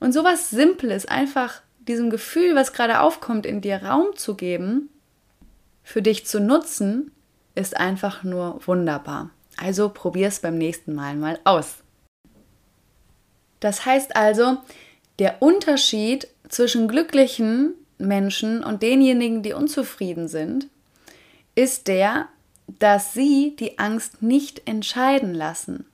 Und 0.00 0.12
sowas 0.12 0.50
Simples, 0.50 1.06
einfach 1.06 1.62
diesem 1.78 2.10
Gefühl, 2.10 2.56
was 2.56 2.72
gerade 2.72 3.00
aufkommt, 3.00 3.46
in 3.46 3.60
dir 3.60 3.84
Raum 3.84 4.16
zu 4.16 4.34
geben, 4.34 4.88
für 5.82 6.02
dich 6.02 6.26
zu 6.26 6.40
nutzen, 6.40 7.12
ist 7.54 7.76
einfach 7.76 8.24
nur 8.24 8.66
wunderbar. 8.66 9.30
Also 9.56 9.90
probier 9.90 10.28
es 10.28 10.40
beim 10.40 10.58
nächsten 10.58 10.94
Mal 10.94 11.16
mal 11.16 11.38
aus. 11.44 11.76
Das 13.60 13.86
heißt 13.86 14.16
also, 14.16 14.58
der 15.18 15.42
Unterschied 15.42 16.28
zwischen 16.48 16.88
glücklichen 16.88 17.74
Menschen 17.98 18.64
und 18.64 18.82
denjenigen, 18.82 19.42
die 19.42 19.52
unzufrieden 19.52 20.28
sind, 20.28 20.68
ist 21.54 21.88
der, 21.88 22.28
dass 22.78 23.12
sie 23.12 23.56
die 23.58 23.78
Angst 23.78 24.22
nicht 24.22 24.66
entscheiden 24.66 25.34
lassen, 25.34 25.84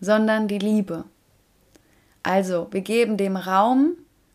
sondern 0.00 0.48
die 0.48 0.58
Liebe. 0.58 1.04
Also, 2.22 2.66
wir 2.72 2.80
geben 2.80 3.16
dem 3.16 3.36
Raum, 3.36 3.92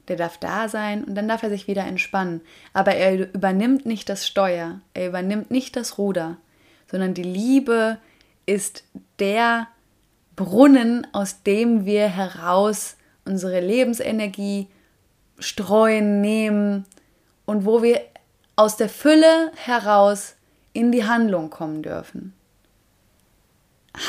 der 0.08 0.16
darf 0.16 0.38
da 0.38 0.70
sein 0.70 1.04
und 1.04 1.16
dann 1.16 1.28
darf 1.28 1.44
er 1.44 1.50
sich 1.50 1.68
wieder 1.68 1.86
entspannen. 1.86 2.42
Aber 2.74 2.96
er 2.96 3.34
übernimmt 3.34 3.86
nicht 3.86 4.08
das 4.10 4.25
Steuer, 4.25 4.80
er 4.94 5.08
übernimmt 5.08 5.51
nicht 5.51 5.75
das 5.75 5.98
Ruder, 5.98 6.38
sondern 6.90 7.13
die 7.13 7.24
Liebe 7.24 7.98
ist 8.46 8.84
der 9.20 9.68
Brunnen, 10.36 11.06
aus 11.14 11.44
dem 11.44 11.86
wir 11.86 12.08
heraus 12.08 12.96
unsere 13.26 13.60
Lebensenergie 13.60 14.68
streuen, 15.40 16.22
nehmen 16.22 16.86
und 17.46 17.66
wo 17.66 17.82
wir 17.82 18.02
aus 18.56 18.78
der 18.78 18.90
Fülle 18.90 19.52
heraus 19.56 20.36
in 20.74 20.92
die 20.92 21.06
Handlung 21.06 21.50
kommen 21.50 21.84
dürfen. 21.84 22.34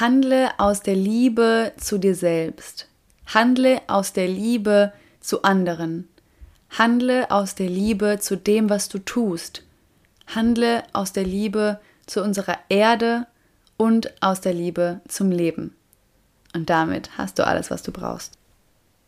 Handle 0.01 0.51
aus 0.59 0.83
der 0.83 0.95
Liebe 0.95 1.73
zu 1.77 1.99
dir 1.99 2.15
selbst. 2.15 2.89
Handle 3.27 3.81
aus 3.89 4.13
der 4.13 4.29
Liebe 4.29 4.93
zu 5.21 5.43
anderen. 5.43 6.09
Handle 6.71 7.31
aus 7.31 7.55
der 7.55 7.69
Liebe 7.69 8.19
zu 8.21 8.37
dem, 8.37 8.71
was 8.71 8.89
du 8.89 8.99
tust. 8.99 9.63
Handle 10.27 10.85
aus 10.93 11.13
der 11.13 11.25
Liebe 11.25 11.81
zu 12.07 12.23
unserer 12.23 12.59
Erde 12.69 13.27
und 13.77 14.13
aus 14.23 14.41
der 14.41 14.55
Liebe 14.55 15.01
zum 15.09 15.31
Leben. 15.31 15.75
Und 16.53 16.71
damit 16.71 17.17
hast 17.19 17.39
du 17.39 17.47
alles, 17.47 17.71
was 17.71 17.83
du 17.83 17.93
brauchst. 17.93 18.39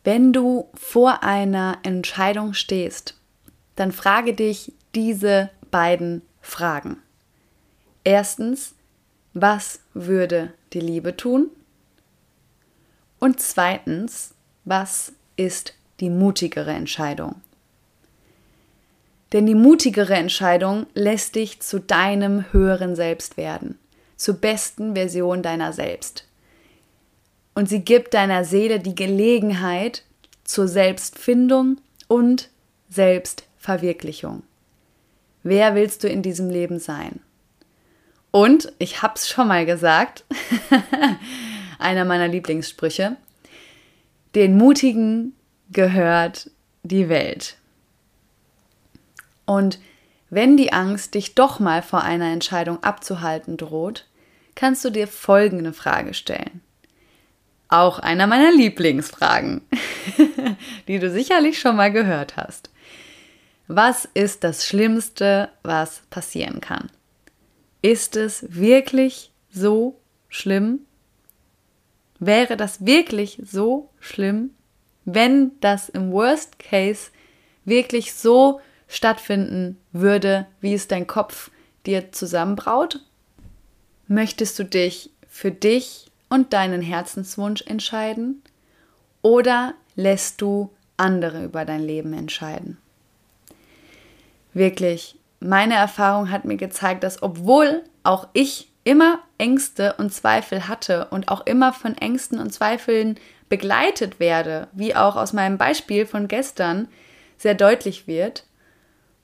Wenn 0.03 0.33
du 0.33 0.69
vor 0.75 1.23
einer 1.23 1.79
Entscheidung 1.83 2.53
stehst, 2.53 3.15
dann 3.75 3.91
frage 3.91 4.33
dich 4.33 4.71
diese 4.93 5.49
beiden 5.71 6.21
Fragen. 6.41 6.97
Erstens, 8.03 8.75
was 9.33 9.79
würde 9.93 10.53
die 10.73 10.79
Liebe 10.79 11.17
tun? 11.17 11.49
Und 13.19 13.39
zweitens, 13.39 14.33
was 14.63 15.13
ist 15.35 15.73
die 15.99 16.09
mutigere 16.09 16.71
Entscheidung? 16.71 17.41
Denn 19.33 19.45
die 19.47 19.55
mutigere 19.55 20.13
Entscheidung 20.13 20.85
lässt 20.93 21.35
dich 21.35 21.59
zu 21.61 21.79
deinem 21.79 22.53
höheren 22.53 22.95
Selbst 22.95 23.37
werden, 23.37 23.79
zur 24.15 24.35
besten 24.35 24.93
Version 24.93 25.41
deiner 25.41 25.73
selbst. 25.73 26.25
Und 27.55 27.69
sie 27.69 27.79
gibt 27.79 28.13
deiner 28.13 28.43
Seele 28.43 28.79
die 28.79 28.95
Gelegenheit 28.95 30.03
zur 30.43 30.67
Selbstfindung 30.67 31.77
und 32.07 32.49
Selbstverwirklichung. 32.89 34.43
Wer 35.41 35.73
willst 35.73 36.03
du 36.03 36.09
in 36.09 36.21
diesem 36.21 36.49
Leben 36.49 36.79
sein? 36.79 37.21
Und 38.31 38.73
ich 38.77 39.01
hab's 39.01 39.29
schon 39.29 39.47
mal 39.47 39.65
gesagt, 39.65 40.25
einer 41.79 42.03
meiner 42.03 42.27
Lieblingssprüche, 42.27 43.15
den 44.35 44.57
Mutigen 44.57 45.33
gehört 45.71 46.51
die 46.83 47.07
Welt. 47.07 47.55
Und 49.45 49.79
wenn 50.29 50.57
die 50.57 50.73
Angst 50.73 51.13
dich 51.13 51.35
doch 51.35 51.59
mal 51.59 51.81
vor 51.81 52.03
einer 52.03 52.31
Entscheidung 52.31 52.83
abzuhalten 52.83 53.55
droht, 53.55 54.05
kannst 54.55 54.83
du 54.83 54.89
dir 54.89 55.07
folgende 55.07 55.71
Frage 55.71 56.13
stellen. 56.13 56.61
Auch 57.67 57.99
einer 57.99 58.27
meiner 58.27 58.51
Lieblingsfragen, 58.51 59.61
die 60.87 60.99
du 60.99 61.09
sicherlich 61.09 61.59
schon 61.59 61.75
mal 61.75 61.91
gehört 61.91 62.37
hast. 62.37 62.69
Was 63.67 64.07
ist 64.13 64.43
das 64.43 64.65
Schlimmste, 64.65 65.49
was 65.63 66.03
passieren 66.11 66.61
kann? 66.61 66.91
Ist 67.81 68.15
es 68.15 68.45
wirklich 68.49 69.31
so 69.51 69.99
schlimm? 70.29 70.81
Wäre 72.19 72.57
das 72.57 72.85
wirklich 72.85 73.41
so 73.43 73.89
schlimm, 73.99 74.51
wenn 75.05 75.51
das 75.61 75.89
im 75.89 76.11
Worst 76.11 76.59
Case 76.59 77.09
wirklich 77.63 78.13
so 78.13 78.61
stattfinden 78.87 79.79
würde, 79.91 80.45
wie 80.61 80.73
es 80.73 80.87
dein 80.87 81.07
Kopf 81.07 81.49
dir 81.85 82.11
zusammenbraut? 82.11 83.01
Möchtest 84.07 84.57
du 84.59 84.63
dich 84.63 85.09
für 85.27 85.51
dich 85.51 86.11
und 86.29 86.53
deinen 86.53 86.81
Herzenswunsch 86.81 87.63
entscheiden? 87.65 88.41
Oder 89.21 89.73
lässt 89.95 90.41
du 90.41 90.71
andere 90.97 91.43
über 91.43 91.65
dein 91.65 91.83
Leben 91.83 92.13
entscheiden? 92.13 92.77
Wirklich, 94.53 95.17
meine 95.39 95.75
Erfahrung 95.75 96.31
hat 96.31 96.45
mir 96.45 96.57
gezeigt, 96.57 97.03
dass 97.03 97.21
obwohl 97.21 97.83
auch 98.03 98.27
ich 98.33 98.71
immer 98.83 99.19
Ängste 99.37 99.95
und 99.97 100.13
Zweifel 100.13 100.67
hatte 100.67 101.07
und 101.09 101.27
auch 101.29 101.45
immer 101.45 101.73
von 101.73 101.97
Ängsten 101.97 102.39
und 102.39 102.53
Zweifeln 102.53 103.17
begleitet 103.49 104.19
werde, 104.19 104.67
wie 104.73 104.95
auch 104.95 105.15
aus 105.15 105.33
meinem 105.33 105.57
Beispiel 105.57 106.05
von 106.05 106.27
gestern 106.27 106.87
sehr 107.37 107.55
deutlich 107.55 108.07
wird, 108.07 108.45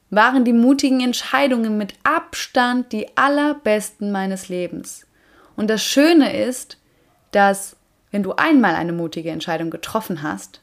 waren 0.10 0.44
die 0.44 0.54
mutigen 0.54 1.00
Entscheidungen 1.00 1.78
mit 1.78 1.94
Abstand 2.04 2.92
die 2.92 3.16
allerbesten 3.16 4.12
meines 4.12 4.50
Lebens. 4.50 5.08
Und 5.56 5.70
das 5.70 5.84
Schöne 5.84 6.36
ist, 6.36 6.78
dass 7.32 7.76
wenn 8.12 8.24
du 8.24 8.34
einmal 8.34 8.76
eine 8.76 8.94
mutige 8.94 9.32
Entscheidung 9.32 9.70
getroffen 9.70 10.22
hast, 10.22 10.62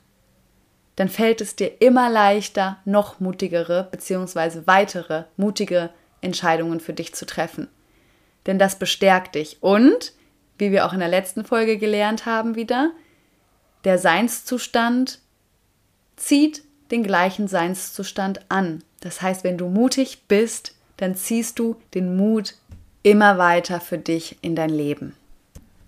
dann 0.96 1.08
fällt 1.08 1.40
es 1.40 1.56
dir 1.56 1.80
immer 1.80 2.10
leichter, 2.10 2.78
noch 2.84 3.20
mutigere 3.20 3.88
bzw. 3.90 4.62
weitere 4.66 5.24
mutige 5.36 5.90
Entscheidungen 6.20 6.80
für 6.80 6.92
dich 6.92 7.14
zu 7.14 7.24
treffen. 7.24 7.68
Denn 8.46 8.58
das 8.58 8.78
bestärkt 8.78 9.34
dich 9.34 9.62
und, 9.62 10.12
wie 10.58 10.72
wir 10.72 10.86
auch 10.86 10.92
in 10.92 10.98
der 10.98 11.08
letzten 11.08 11.44
Folge 11.44 11.78
gelernt 11.78 12.26
haben 12.26 12.56
wieder, 12.56 12.90
der 13.84 13.98
Seinszustand 13.98 15.20
zieht 16.16 16.64
den 16.90 17.02
gleichen 17.02 17.48
Seinszustand 17.48 18.40
an. 18.48 18.82
Das 19.00 19.22
heißt, 19.22 19.44
wenn 19.44 19.58
du 19.58 19.68
mutig 19.68 20.24
bist, 20.26 20.74
dann 20.96 21.14
ziehst 21.14 21.58
du 21.58 21.76
den 21.94 22.16
Mut 22.16 22.54
immer 23.02 23.38
weiter 23.38 23.80
für 23.80 23.98
dich 23.98 24.36
in 24.42 24.56
dein 24.56 24.70
Leben. 24.70 25.14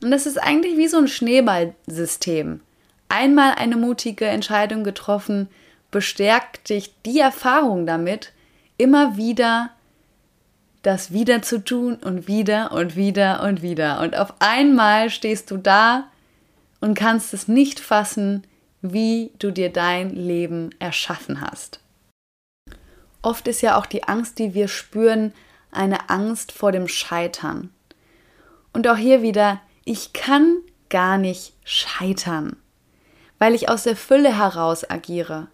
Und 0.03 0.11
das 0.11 0.27
ist 0.27 0.39
eigentlich 0.39 0.77
wie 0.77 0.89
so 0.89 0.99
ein 0.99 1.09
Schneeballsystem. 1.09 2.61
Einmal 3.09 3.55
eine 3.55 3.77
mutige 3.77 4.27
Entscheidung 4.27 4.85
getroffen, 4.85 5.49
bestärkt 5.91 6.69
dich 6.69 6.95
die 7.05 7.19
Erfahrung 7.19 7.87
damit, 7.87 8.33
immer 8.79 9.17
wieder 9.17 9.71
das 10.83 11.13
wieder 11.13 11.43
zu 11.43 11.63
tun 11.63 11.97
und 11.97 12.27
wieder 12.27 12.73
und 12.73 12.97
wieder 12.97 13.43
und 13.43 13.63
wieder. 13.63 14.01
Und 14.01 14.17
auf 14.17 14.35
einmal 14.39 15.11
stehst 15.11 15.51
du 15.51 15.57
da 15.57 16.05
und 16.81 16.95
kannst 16.95 17.35
es 17.35 17.49
nicht 17.49 17.81
fassen, 17.81 18.45
wie 18.81 19.31
du 19.39 19.51
dir 19.51 19.71
dein 19.71 20.11
Leben 20.11 20.71
erschaffen 20.79 21.43
hast. 21.43 21.81
Oft 23.23 23.47
ist 23.49 23.61
ja 23.61 23.77
auch 23.77 23.85
die 23.85 24.05
Angst, 24.05 24.39
die 24.39 24.55
wir 24.55 24.69
spüren, 24.69 25.35
eine 25.71 26.09
Angst 26.09 26.53
vor 26.53 26.73
dem 26.73 26.89
Scheitern. 26.89 27.71
Und 28.73 28.89
auch 28.89 28.97
hier 28.97 29.21
wieder, 29.21 29.61
ich 29.91 30.13
kann 30.13 30.59
gar 30.89 31.19
nicht 31.19 31.53
scheitern, 31.65 32.57
weil 33.41 33.55
ich 33.55 33.69
aus 33.69 33.83
der 33.83 33.97
Fülle 33.97 34.39
heraus 34.39 34.89
agiere. 34.89 35.49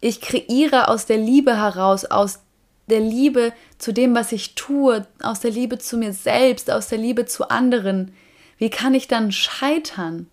Ich 0.00 0.20
kreiere 0.20 0.88
aus 0.88 1.06
der 1.06 1.16
Liebe 1.16 1.56
heraus, 1.56 2.04
aus 2.04 2.40
der 2.88 3.00
Liebe 3.00 3.54
zu 3.78 3.92
dem, 3.92 4.14
was 4.14 4.32
ich 4.32 4.54
tue, 4.54 5.06
aus 5.22 5.40
der 5.40 5.50
Liebe 5.50 5.78
zu 5.78 5.96
mir 5.96 6.12
selbst, 6.12 6.70
aus 6.70 6.88
der 6.88 6.98
Liebe 6.98 7.24
zu 7.24 7.48
anderen. 7.48 8.14
Wie 8.58 8.68
kann 8.68 8.92
ich 8.92 9.08
dann 9.08 9.32
scheitern? 9.32 10.28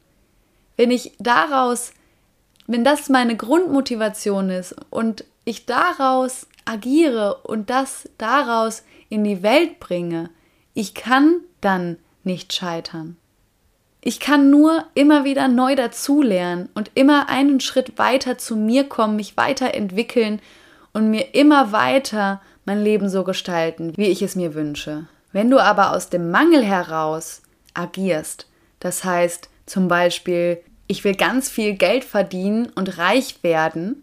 Wenn 0.76 0.92
ich 0.92 1.14
daraus 1.18 1.94
wenn 2.68 2.84
das 2.84 3.10
meine 3.10 3.36
Grundmotivation 3.36 4.50
ist 4.50 4.76
und 4.90 5.26
ich 5.46 5.66
daraus 5.66 6.48
agiere 6.66 7.36
und 7.44 7.70
das 7.70 8.10
daraus 8.18 8.84
in 9.10 9.24
die 9.24 9.42
Welt 9.42 9.80
bringe, 9.80 10.30
ich 10.74 10.94
kann 10.94 11.42
dann 11.62 11.98
nicht 12.24 12.54
scheitern. 12.54 13.18
Ich 14.04 14.20
kann 14.20 14.50
nur 14.50 14.86
immer 14.96 15.24
wieder 15.24 15.48
neu 15.48 15.76
dazulernen 15.76 16.70
und 16.74 16.90
immer 16.96 17.30
einen 17.30 17.60
Schritt 17.60 18.00
weiter 18.00 18.38
zu 18.38 18.56
mir 18.56 18.86
kommen, 18.86 19.16
mich 19.16 19.38
weiterentwickeln 19.38 20.42
und 20.92 21.12
mir 21.12 21.36
immer 21.36 21.72
weiter 21.72 22.42
mein 22.66 22.84
Leben 22.84 23.10
so 23.10 23.24
gestalten, 23.24 23.94
wie 23.96 24.08
ich 24.08 24.24
es 24.24 24.36
mir 24.36 24.56
wünsche. 24.56 25.06
Wenn 25.32 25.50
du 25.52 25.60
aber 25.60 25.92
aus 25.92 26.10
dem 26.10 26.32
Mangel 26.32 26.64
heraus 26.64 27.44
agierst, 27.74 28.48
das 28.80 29.04
heißt 29.04 29.50
zum 29.66 29.88
Beispiel 29.88 30.62
ich 30.92 31.06
will 31.06 31.16
ganz 31.16 31.50
viel 31.50 31.76
Geld 31.76 32.04
verdienen 32.04 32.68
und 32.76 32.98
reich 32.98 33.44
werden, 33.44 34.02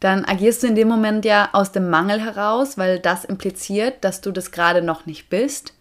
dann 0.00 0.24
agierst 0.24 0.62
du 0.62 0.66
in 0.66 0.74
dem 0.74 0.88
Moment 0.88 1.24
ja 1.24 1.50
aus 1.52 1.70
dem 1.70 1.88
Mangel 1.88 2.20
heraus, 2.20 2.76
weil 2.76 2.98
das 2.98 3.24
impliziert, 3.24 4.02
dass 4.02 4.20
du 4.20 4.32
das 4.32 4.50
gerade 4.50 4.82
noch 4.82 5.06
nicht 5.06 5.30
bist. 5.30 5.74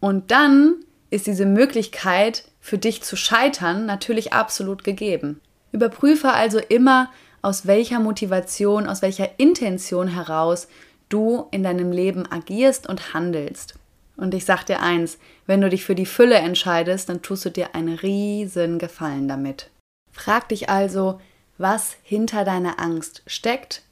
Und 0.00 0.32
dann 0.32 0.74
ist 1.10 1.28
diese 1.28 1.46
Möglichkeit 1.46 2.44
für 2.64 2.78
dich 2.78 3.02
zu 3.02 3.14
scheitern 3.14 3.84
natürlich 3.84 4.32
absolut 4.32 4.84
gegeben. 4.84 5.42
Überprüfe 5.70 6.32
also 6.32 6.58
immer, 6.58 7.10
aus 7.42 7.66
welcher 7.66 8.00
Motivation, 8.00 8.86
aus 8.86 9.02
welcher 9.02 9.38
Intention 9.38 10.08
heraus 10.08 10.66
du 11.10 11.46
in 11.50 11.62
deinem 11.62 11.92
Leben 11.92 12.24
agierst 12.32 12.88
und 12.88 13.12
handelst. 13.12 13.74
Und 14.16 14.32
ich 14.32 14.46
sag 14.46 14.64
dir 14.64 14.80
eins, 14.80 15.18
wenn 15.44 15.60
du 15.60 15.68
dich 15.68 15.84
für 15.84 15.94
die 15.94 16.06
Fülle 16.06 16.36
entscheidest, 16.36 17.10
dann 17.10 17.20
tust 17.20 17.44
du 17.44 17.50
dir 17.50 17.74
einen 17.74 17.96
riesen 17.96 18.78
Gefallen 18.78 19.28
damit. 19.28 19.68
Frag 20.10 20.48
dich 20.48 20.70
also, 20.70 21.20
was 21.58 21.96
hinter 22.02 22.46
deiner 22.46 22.80
Angst 22.80 23.22
steckt, 23.26 23.82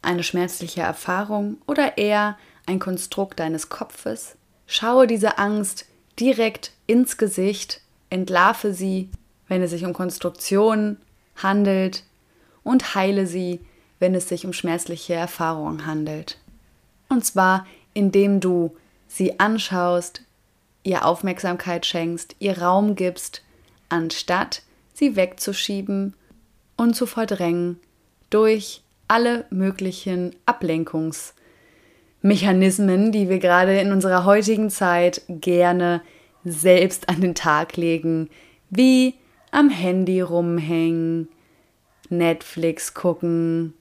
eine 0.00 0.22
schmerzliche 0.22 0.82
Erfahrung 0.82 1.56
oder 1.66 1.98
eher 1.98 2.38
ein 2.66 2.78
Konstrukt 2.78 3.40
deines 3.40 3.68
Kopfes. 3.68 4.36
Schaue 4.68 5.08
diese 5.08 5.38
Angst 5.38 5.86
direkt 6.20 6.70
ins 6.86 7.16
Gesicht, 7.16 7.80
entlarve 8.12 8.74
sie, 8.74 9.08
wenn 9.48 9.62
es 9.62 9.70
sich 9.70 9.84
um 9.84 9.92
Konstruktionen 9.92 10.98
handelt, 11.36 12.04
und 12.64 12.94
heile 12.94 13.26
sie, 13.26 13.58
wenn 13.98 14.14
es 14.14 14.28
sich 14.28 14.46
um 14.46 14.52
schmerzliche 14.52 15.14
Erfahrungen 15.14 15.84
handelt. 15.86 16.38
Und 17.08 17.24
zwar, 17.24 17.66
indem 17.94 18.38
du 18.38 18.76
sie 19.08 19.40
anschaust, 19.40 20.22
ihr 20.84 21.04
Aufmerksamkeit 21.04 21.84
schenkst, 21.86 22.36
ihr 22.38 22.58
Raum 22.58 22.94
gibst, 22.94 23.42
anstatt 23.88 24.62
sie 24.94 25.16
wegzuschieben 25.16 26.14
und 26.76 26.94
zu 26.94 27.06
verdrängen 27.06 27.80
durch 28.30 28.82
alle 29.08 29.44
möglichen 29.50 30.36
Ablenkungsmechanismen, 30.46 33.10
die 33.12 33.28
wir 33.28 33.38
gerade 33.38 33.78
in 33.78 33.92
unserer 33.92 34.24
heutigen 34.24 34.70
Zeit 34.70 35.20
gerne 35.28 36.00
selbst 36.44 37.08
an 37.08 37.20
den 37.20 37.34
Tag 37.34 37.76
legen, 37.76 38.28
wie 38.70 39.14
am 39.50 39.70
Handy 39.70 40.20
rumhängen, 40.20 41.28
Netflix 42.08 42.94
gucken, 42.94 43.74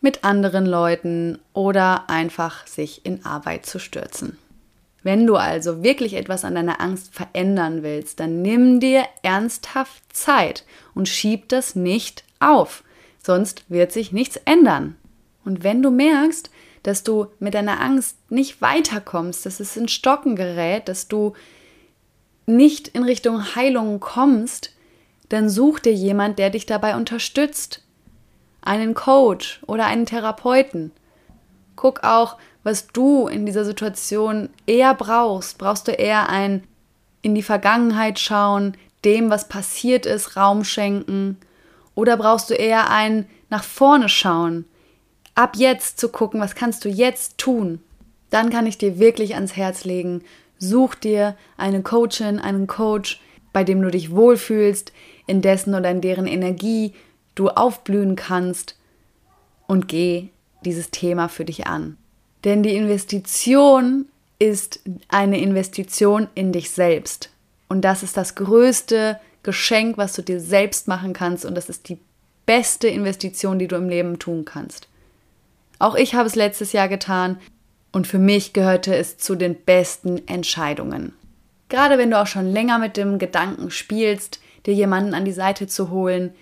mit 0.00 0.24
anderen 0.24 0.66
Leuten 0.66 1.38
oder 1.52 2.08
einfach 2.08 2.66
sich 2.66 3.04
in 3.04 3.24
Arbeit 3.24 3.66
zu 3.66 3.78
stürzen. 3.78 4.38
Wenn 5.02 5.26
du 5.26 5.36
also 5.36 5.82
wirklich 5.82 6.14
etwas 6.14 6.44
an 6.44 6.54
deiner 6.54 6.80
Angst 6.80 7.14
verändern 7.14 7.82
willst, 7.82 8.20
dann 8.20 8.42
nimm 8.42 8.80
dir 8.80 9.04
ernsthaft 9.22 10.02
Zeit 10.14 10.64
und 10.94 11.08
schieb 11.08 11.48
das 11.48 11.74
nicht 11.74 12.24
auf, 12.38 12.84
sonst 13.22 13.64
wird 13.68 13.92
sich 13.92 14.12
nichts 14.12 14.36
ändern. 14.44 14.96
Und 15.44 15.64
wenn 15.64 15.82
du 15.82 15.90
merkst, 15.90 16.50
dass 16.82 17.02
du 17.02 17.26
mit 17.38 17.54
deiner 17.54 17.80
Angst 17.80 18.16
nicht 18.30 18.60
weiterkommst, 18.60 19.44
dass 19.44 19.60
es 19.60 19.76
in 19.76 19.88
Stocken 19.88 20.36
gerät, 20.36 20.88
dass 20.88 21.08
du 21.08 21.34
nicht 22.56 22.88
in 22.88 23.02
Richtung 23.02 23.54
Heilung 23.54 24.00
kommst, 24.00 24.72
dann 25.28 25.48
such 25.48 25.80
dir 25.80 25.92
jemand, 25.94 26.38
der 26.38 26.50
dich 26.50 26.66
dabei 26.66 26.96
unterstützt. 26.96 27.82
Einen 28.62 28.94
Coach 28.94 29.60
oder 29.66 29.86
einen 29.86 30.06
Therapeuten. 30.06 30.92
Guck 31.76 32.04
auch, 32.04 32.36
was 32.62 32.88
du 32.88 33.26
in 33.26 33.46
dieser 33.46 33.64
Situation 33.64 34.50
eher 34.66 34.94
brauchst. 34.94 35.56
Brauchst 35.56 35.88
du 35.88 35.92
eher 35.92 36.28
ein 36.28 36.64
in 37.22 37.34
die 37.34 37.42
Vergangenheit 37.42 38.18
schauen, 38.18 38.76
dem, 39.04 39.30
was 39.30 39.48
passiert 39.48 40.06
ist, 40.06 40.36
Raum 40.36 40.64
schenken? 40.64 41.38
Oder 41.94 42.16
brauchst 42.16 42.50
du 42.50 42.54
eher 42.54 42.90
ein 42.90 43.26
nach 43.48 43.64
vorne 43.64 44.08
schauen, 44.08 44.64
ab 45.34 45.56
jetzt 45.56 45.98
zu 45.98 46.08
gucken, 46.08 46.40
was 46.40 46.54
kannst 46.54 46.84
du 46.84 46.88
jetzt 46.88 47.38
tun? 47.38 47.80
Dann 48.30 48.50
kann 48.50 48.66
ich 48.66 48.78
dir 48.78 48.98
wirklich 48.98 49.34
ans 49.34 49.56
Herz 49.56 49.84
legen, 49.84 50.22
such 50.60 50.94
dir 50.94 51.36
eine 51.56 51.82
Coachin, 51.82 52.38
einen 52.38 52.68
Coach, 52.68 53.20
bei 53.52 53.64
dem 53.64 53.82
du 53.82 53.90
dich 53.90 54.12
wohlfühlst, 54.12 54.92
in 55.26 55.42
dessen 55.42 55.74
oder 55.74 55.90
in 55.90 56.00
deren 56.00 56.26
Energie 56.26 56.92
du 57.34 57.48
aufblühen 57.48 58.14
kannst 58.14 58.76
und 59.66 59.88
geh 59.88 60.28
dieses 60.64 60.90
Thema 60.90 61.28
für 61.28 61.44
dich 61.44 61.66
an. 61.66 61.96
Denn 62.44 62.62
die 62.62 62.76
Investition 62.76 64.06
ist 64.38 64.80
eine 65.08 65.40
Investition 65.40 66.28
in 66.34 66.52
dich 66.52 66.70
selbst. 66.70 67.30
Und 67.68 67.82
das 67.82 68.02
ist 68.02 68.16
das 68.16 68.34
größte 68.34 69.18
Geschenk, 69.42 69.96
was 69.96 70.14
du 70.14 70.22
dir 70.22 70.40
selbst 70.40 70.88
machen 70.88 71.12
kannst. 71.12 71.44
Und 71.44 71.54
das 71.54 71.68
ist 71.68 71.88
die 71.88 71.98
beste 72.46 72.88
Investition, 72.88 73.58
die 73.58 73.68
du 73.68 73.76
im 73.76 73.88
Leben 73.88 74.18
tun 74.18 74.44
kannst. 74.44 74.88
Auch 75.78 75.94
ich 75.94 76.14
habe 76.14 76.26
es 76.26 76.34
letztes 76.34 76.72
Jahr 76.72 76.88
getan 76.88 77.38
und 77.92 78.06
für 78.06 78.18
mich 78.18 78.52
gehörte 78.52 78.94
es 78.94 79.18
zu 79.18 79.34
den 79.34 79.54
besten 79.54 80.26
Entscheidungen. 80.28 81.12
Gerade 81.68 81.98
wenn 81.98 82.10
du 82.10 82.20
auch 82.20 82.26
schon 82.26 82.52
länger 82.52 82.78
mit 82.78 82.96
dem 82.96 83.18
Gedanken 83.18 83.70
spielst, 83.70 84.40
dir 84.66 84.74
jemanden 84.74 85.14
an 85.14 85.24
die 85.24 85.32
Seite 85.32 85.66
zu 85.66 85.90
holen, 85.90 86.32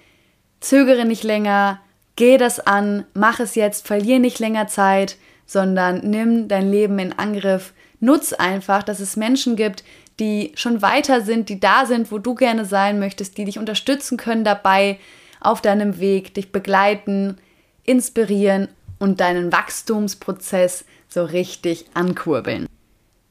zögere 0.60 1.04
nicht 1.04 1.22
länger, 1.22 1.80
geh 2.16 2.36
das 2.36 2.60
an, 2.60 3.04
mach 3.14 3.40
es 3.40 3.54
jetzt, 3.54 3.86
verlier 3.86 4.18
nicht 4.18 4.38
länger 4.38 4.66
Zeit, 4.66 5.16
sondern 5.46 6.00
nimm 6.08 6.48
dein 6.48 6.70
Leben 6.70 6.98
in 6.98 7.12
Angriff. 7.12 7.72
Nutz 8.00 8.32
einfach, 8.32 8.82
dass 8.82 9.00
es 9.00 9.16
Menschen 9.16 9.56
gibt, 9.56 9.84
die 10.20 10.52
schon 10.56 10.82
weiter 10.82 11.20
sind, 11.20 11.48
die 11.48 11.60
da 11.60 11.86
sind, 11.86 12.10
wo 12.10 12.18
du 12.18 12.34
gerne 12.34 12.64
sein 12.64 12.98
möchtest, 12.98 13.38
die 13.38 13.44
dich 13.44 13.58
unterstützen 13.58 14.16
können 14.16 14.44
dabei 14.44 14.98
auf 15.40 15.60
deinem 15.60 16.00
Weg, 16.00 16.34
dich 16.34 16.50
begleiten, 16.50 17.38
inspirieren 17.84 18.68
und 18.98 19.20
deinen 19.20 19.52
Wachstumsprozess 19.52 20.84
so 21.08 21.24
richtig 21.24 21.86
ankurbeln. 21.94 22.66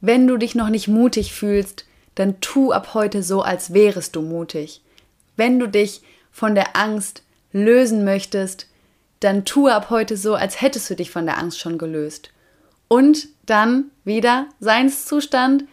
Wenn 0.01 0.27
du 0.27 0.37
dich 0.37 0.55
noch 0.55 0.69
nicht 0.69 0.87
mutig 0.87 1.33
fühlst, 1.33 1.85
dann 2.15 2.39
tu 2.41 2.71
ab 2.71 2.93
heute 2.93 3.23
so, 3.23 3.41
als 3.41 3.73
wärest 3.73 4.15
du 4.15 4.21
mutig. 4.21 4.81
Wenn 5.35 5.59
du 5.59 5.67
dich 5.67 6.01
von 6.31 6.55
der 6.55 6.75
Angst 6.75 7.23
lösen 7.51 8.03
möchtest, 8.03 8.67
dann 9.19 9.45
tue 9.45 9.73
ab 9.73 9.89
heute 9.89 10.17
so, 10.17 10.35
als 10.35 10.61
hättest 10.61 10.89
du 10.89 10.95
dich 10.95 11.11
von 11.11 11.25
der 11.25 11.37
Angst 11.37 11.59
schon 11.59 11.77
gelöst. 11.77 12.31
Und 12.87 13.27
dann 13.45 13.85
wieder 14.03 14.47
Seinszustand 14.59 15.65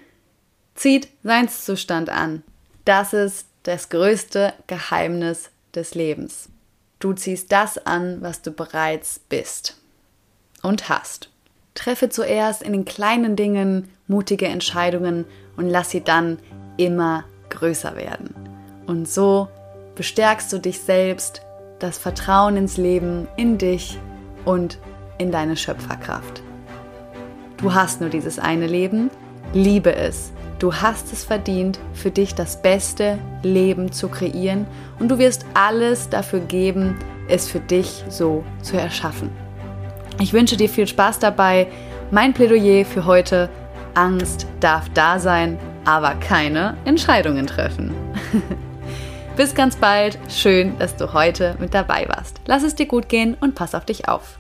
zieht 0.75 1.09
Seinszustand 1.23 2.11
an. 2.11 2.43
Das 2.85 3.13
ist 3.13 3.47
das 3.63 3.89
größte 3.89 4.53
Geheimnis 4.67 5.51
des 5.75 5.95
Lebens. 5.95 6.49
Du 6.99 7.13
ziehst 7.13 7.53
das 7.53 7.79
an, 7.79 8.23
was 8.23 8.43
du 8.43 8.51
bereits 8.51 9.19
bist 9.19 9.77
und 10.63 10.89
hast. 10.89 11.31
Treffe 11.75 12.09
zuerst 12.09 12.63
in 12.63 12.73
den 12.73 12.85
kleinen 12.85 13.37
Dingen 13.37 13.89
mutige 14.07 14.47
Entscheidungen 14.47 15.25
und 15.57 15.69
lass 15.69 15.91
sie 15.91 16.03
dann 16.03 16.39
immer 16.77 17.25
größer 17.51 17.97
werden. 17.97 18.35
Und 18.87 19.09
so 19.09 19.49
bestärkst 19.97 20.53
du 20.53 20.59
dich 20.59 20.81
selbst, 20.81 21.43
das 21.79 21.99
Vertrauen 21.99 22.57
ins 22.57 22.77
Leben, 22.77 23.29
in 23.37 23.59
dich 23.59 23.99
und 24.45 24.79
in 25.19 25.33
deine 25.33 25.57
Schöpferkraft. 25.57 26.43
Du 27.57 27.75
hast 27.75 28.01
nur 28.01 28.11
dieses 28.11 28.39
eine 28.39 28.67
Leben, 28.67 29.11
liebe 29.53 29.95
es. 29.95 30.33
Du 30.59 30.75
hast 30.75 31.13
es 31.13 31.25
verdient, 31.25 31.79
für 31.93 32.11
dich 32.11 32.35
das 32.35 32.63
beste 32.63 33.19
Leben 33.43 33.93
zu 33.93 34.09
kreieren 34.09 34.67
und 34.99 35.09
du 35.09 35.19
wirst 35.19 35.45
alles 35.55 36.09
dafür 36.09 36.41
geben, 36.41 36.97
es 37.29 37.49
für 37.49 37.61
dich 37.61 38.05
so 38.09 38.45
zu 38.63 38.77
erschaffen. 38.77 39.44
Ich 40.21 40.33
wünsche 40.33 40.57
dir 40.57 40.69
viel 40.69 40.87
Spaß 40.87 41.19
dabei. 41.19 41.67
Mein 42.11 42.35
Plädoyer 42.35 42.85
für 42.85 43.05
heute, 43.05 43.49
Angst 43.95 44.47
darf 44.61 44.89
da 44.95 45.19
sein, 45.19 45.59
aber 45.85 46.15
keine 46.15 46.77
Entscheidungen 46.85 47.47
treffen. 47.47 47.95
Bis 49.37 49.55
ganz 49.55 49.77
bald. 49.77 50.19
Schön, 50.29 50.79
dass 50.79 50.97
du 50.97 51.13
heute 51.13 51.57
mit 51.59 51.75
dabei 51.75 52.07
warst. 52.09 52.41
Lass 52.47 52.63
es 52.63 52.75
dir 52.75 52.87
gut 52.87 53.09
gehen 53.09 53.37
und 53.41 53.55
pass 53.55 53.75
auf 53.75 53.85
dich 53.85 54.09
auf. 54.09 54.39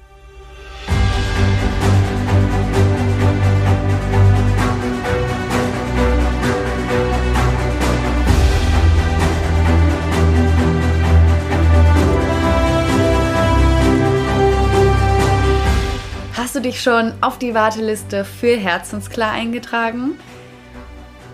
Hast 16.54 16.64
du 16.64 16.70
dich 16.70 16.82
schon 16.82 17.12
auf 17.20 17.36
die 17.36 17.52
Warteliste 17.52 18.24
für 18.24 18.56
Herzensklar 18.56 19.32
eingetragen? 19.32 20.12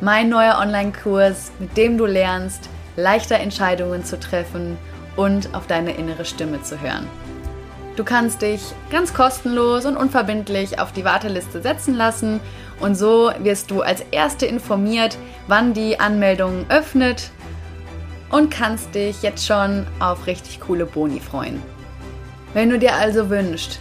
Mein 0.01 0.31
neuer 0.31 0.59
Online-Kurs, 0.59 1.53
mit 1.59 1.77
dem 1.77 1.99
du 1.99 2.07
lernst, 2.07 2.71
leichter 2.97 3.37
Entscheidungen 3.37 4.03
zu 4.03 4.19
treffen 4.19 4.79
und 5.17 5.55
auf 5.55 5.67
deine 5.67 5.93
innere 5.93 6.25
Stimme 6.25 6.63
zu 6.63 6.81
hören. 6.81 7.07
Du 7.97 8.03
kannst 8.03 8.41
dich 8.41 8.63
ganz 8.91 9.13
kostenlos 9.13 9.85
und 9.85 9.99
unverbindlich 9.99 10.79
auf 10.79 10.91
die 10.91 11.05
Warteliste 11.05 11.61
setzen 11.61 11.97
lassen 11.97 12.41
und 12.81 12.95
so 12.95 13.31
wirst 13.41 13.71
du 13.71 13.83
als 13.83 14.01
Erste 14.13 14.47
informiert, 14.47 15.19
wann 15.49 15.75
die 15.75 16.01
Anmeldung 16.01 16.65
öffnet 16.71 17.31
und 18.31 18.51
kannst 18.51 18.95
dich 18.95 19.21
jetzt 19.21 19.47
schon 19.47 19.87
auf 19.99 20.27
richtig 20.27 20.61
coole 20.61 20.87
Boni 20.87 21.21
freuen. 21.21 21.61
Wenn 22.55 22.71
du 22.71 22.79
dir 22.79 22.95
also 22.95 23.29
wünschst, 23.29 23.81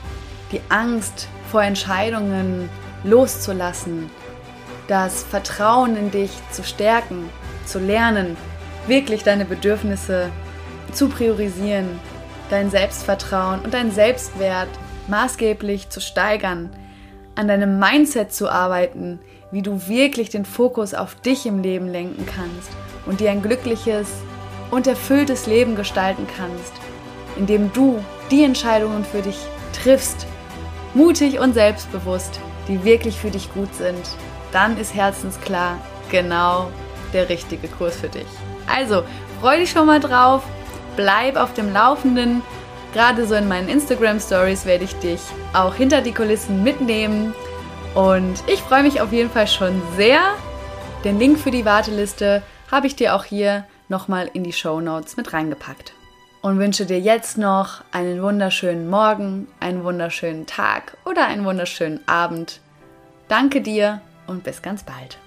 die 0.52 0.62
Angst 0.70 1.28
vor 1.52 1.64
Entscheidungen 1.64 2.70
loszulassen, 3.04 4.10
das 4.88 5.24
Vertrauen 5.24 5.96
in 5.96 6.12
dich 6.12 6.32
zu 6.52 6.64
stärken, 6.64 7.30
zu 7.66 7.80
lernen 7.80 8.36
wirklich 8.88 9.24
deine 9.24 9.46
Bedürfnisse 9.46 10.30
zu 10.92 11.10
priorisieren, 11.10 12.00
dein 12.50 12.72
Selbstvertrauen 12.72 13.62
und 13.62 13.74
dein 13.74 13.92
Selbstwert 13.92 14.70
maßgeblich 15.08 15.90
zu 15.90 16.02
steigern, 16.02 16.70
an 17.36 17.48
deinem 17.48 17.80
Mindset 17.80 18.34
zu 18.34 18.50
arbeiten, 18.50 19.20
wie 19.52 19.62
du 19.62 19.88
wirklich 19.88 20.30
den 20.30 20.46
Fokus 20.46 20.94
auf 20.94 21.16
dich 21.16 21.46
im 21.46 21.62
Leben 21.62 21.88
lenken 21.88 22.26
kannst 22.26 22.72
und 23.06 23.20
dir 23.20 23.32
ein 23.32 23.42
glückliches 23.42 24.08
und 24.72 24.88
erfülltes 24.88 25.48
Leben 25.48 25.76
gestalten 25.76 26.28
kannst, 26.38 26.74
indem 27.38 27.72
du 27.74 28.04
die 28.30 28.44
Entscheidungen 28.44 29.06
für 29.06 29.22
dich 29.22 29.38
triffst, 29.74 30.28
mutig 30.94 31.40
und 31.40 31.54
selbstbewusst, 31.54 32.40
die 32.68 32.84
wirklich 32.84 33.18
für 33.18 33.32
dich 33.32 33.54
gut 33.54 33.74
sind, 33.76 34.06
dann 34.52 34.78
ist 34.78 34.96
herzensklar 34.96 35.78
genau 36.10 36.72
der 37.14 37.30
richtige 37.30 37.68
Kurs 37.68 37.98
für 37.98 38.10
dich. 38.10 38.28
Also, 38.68 39.04
freu 39.42 39.58
dich 39.58 39.72
schon 39.72 39.88
mal 39.88 40.00
drauf, 40.00 40.44
bleib 40.96 41.36
auf 41.36 41.54
dem 41.54 41.74
Laufenden. 41.74 42.42
Gerade 42.94 43.26
so 43.26 43.36
in 43.36 43.48
meinen 43.48 43.70
Instagram 43.70 44.20
Stories 44.20 44.66
werde 44.66 44.84
ich 44.84 44.96
dich 44.96 45.22
auch 45.54 45.76
hinter 45.76 46.02
die 46.02 46.14
Kulissen 46.14 46.64
mitnehmen. 46.64 47.34
Und 47.96 48.44
ich 48.48 48.62
freue 48.62 48.84
mich 48.84 49.02
auf 49.02 49.12
jeden 49.12 49.30
Fall 49.30 49.48
schon 49.48 49.82
sehr. 49.96 50.22
Den 51.04 51.20
Link 51.20 51.40
für 51.40 51.52
die 51.52 51.66
Warteliste 51.66 52.44
habe 52.72 52.88
ich 52.88 52.96
dir 52.96 53.16
auch 53.16 53.24
hier 53.24 53.66
nochmal 53.88 54.30
in 54.34 54.44
die 54.44 54.54
Show 54.54 54.82
Notes 54.82 55.18
mit 55.18 55.34
reingepackt. 55.34 55.94
Und 56.42 56.58
wünsche 56.60 56.86
dir 56.86 57.00
jetzt 57.00 57.38
noch 57.38 57.84
einen 57.92 58.22
wunderschönen 58.22 58.90
Morgen, 58.90 59.48
einen 59.60 59.84
wunderschönen 59.84 60.46
Tag 60.46 60.96
oder 61.06 61.26
einen 61.28 61.44
wunderschönen 61.44 62.00
Abend. 62.08 62.62
Danke 63.28 63.62
dir 63.62 64.02
und 64.26 64.44
bis 64.44 64.62
ganz 64.62 64.84
bald. 64.84 65.18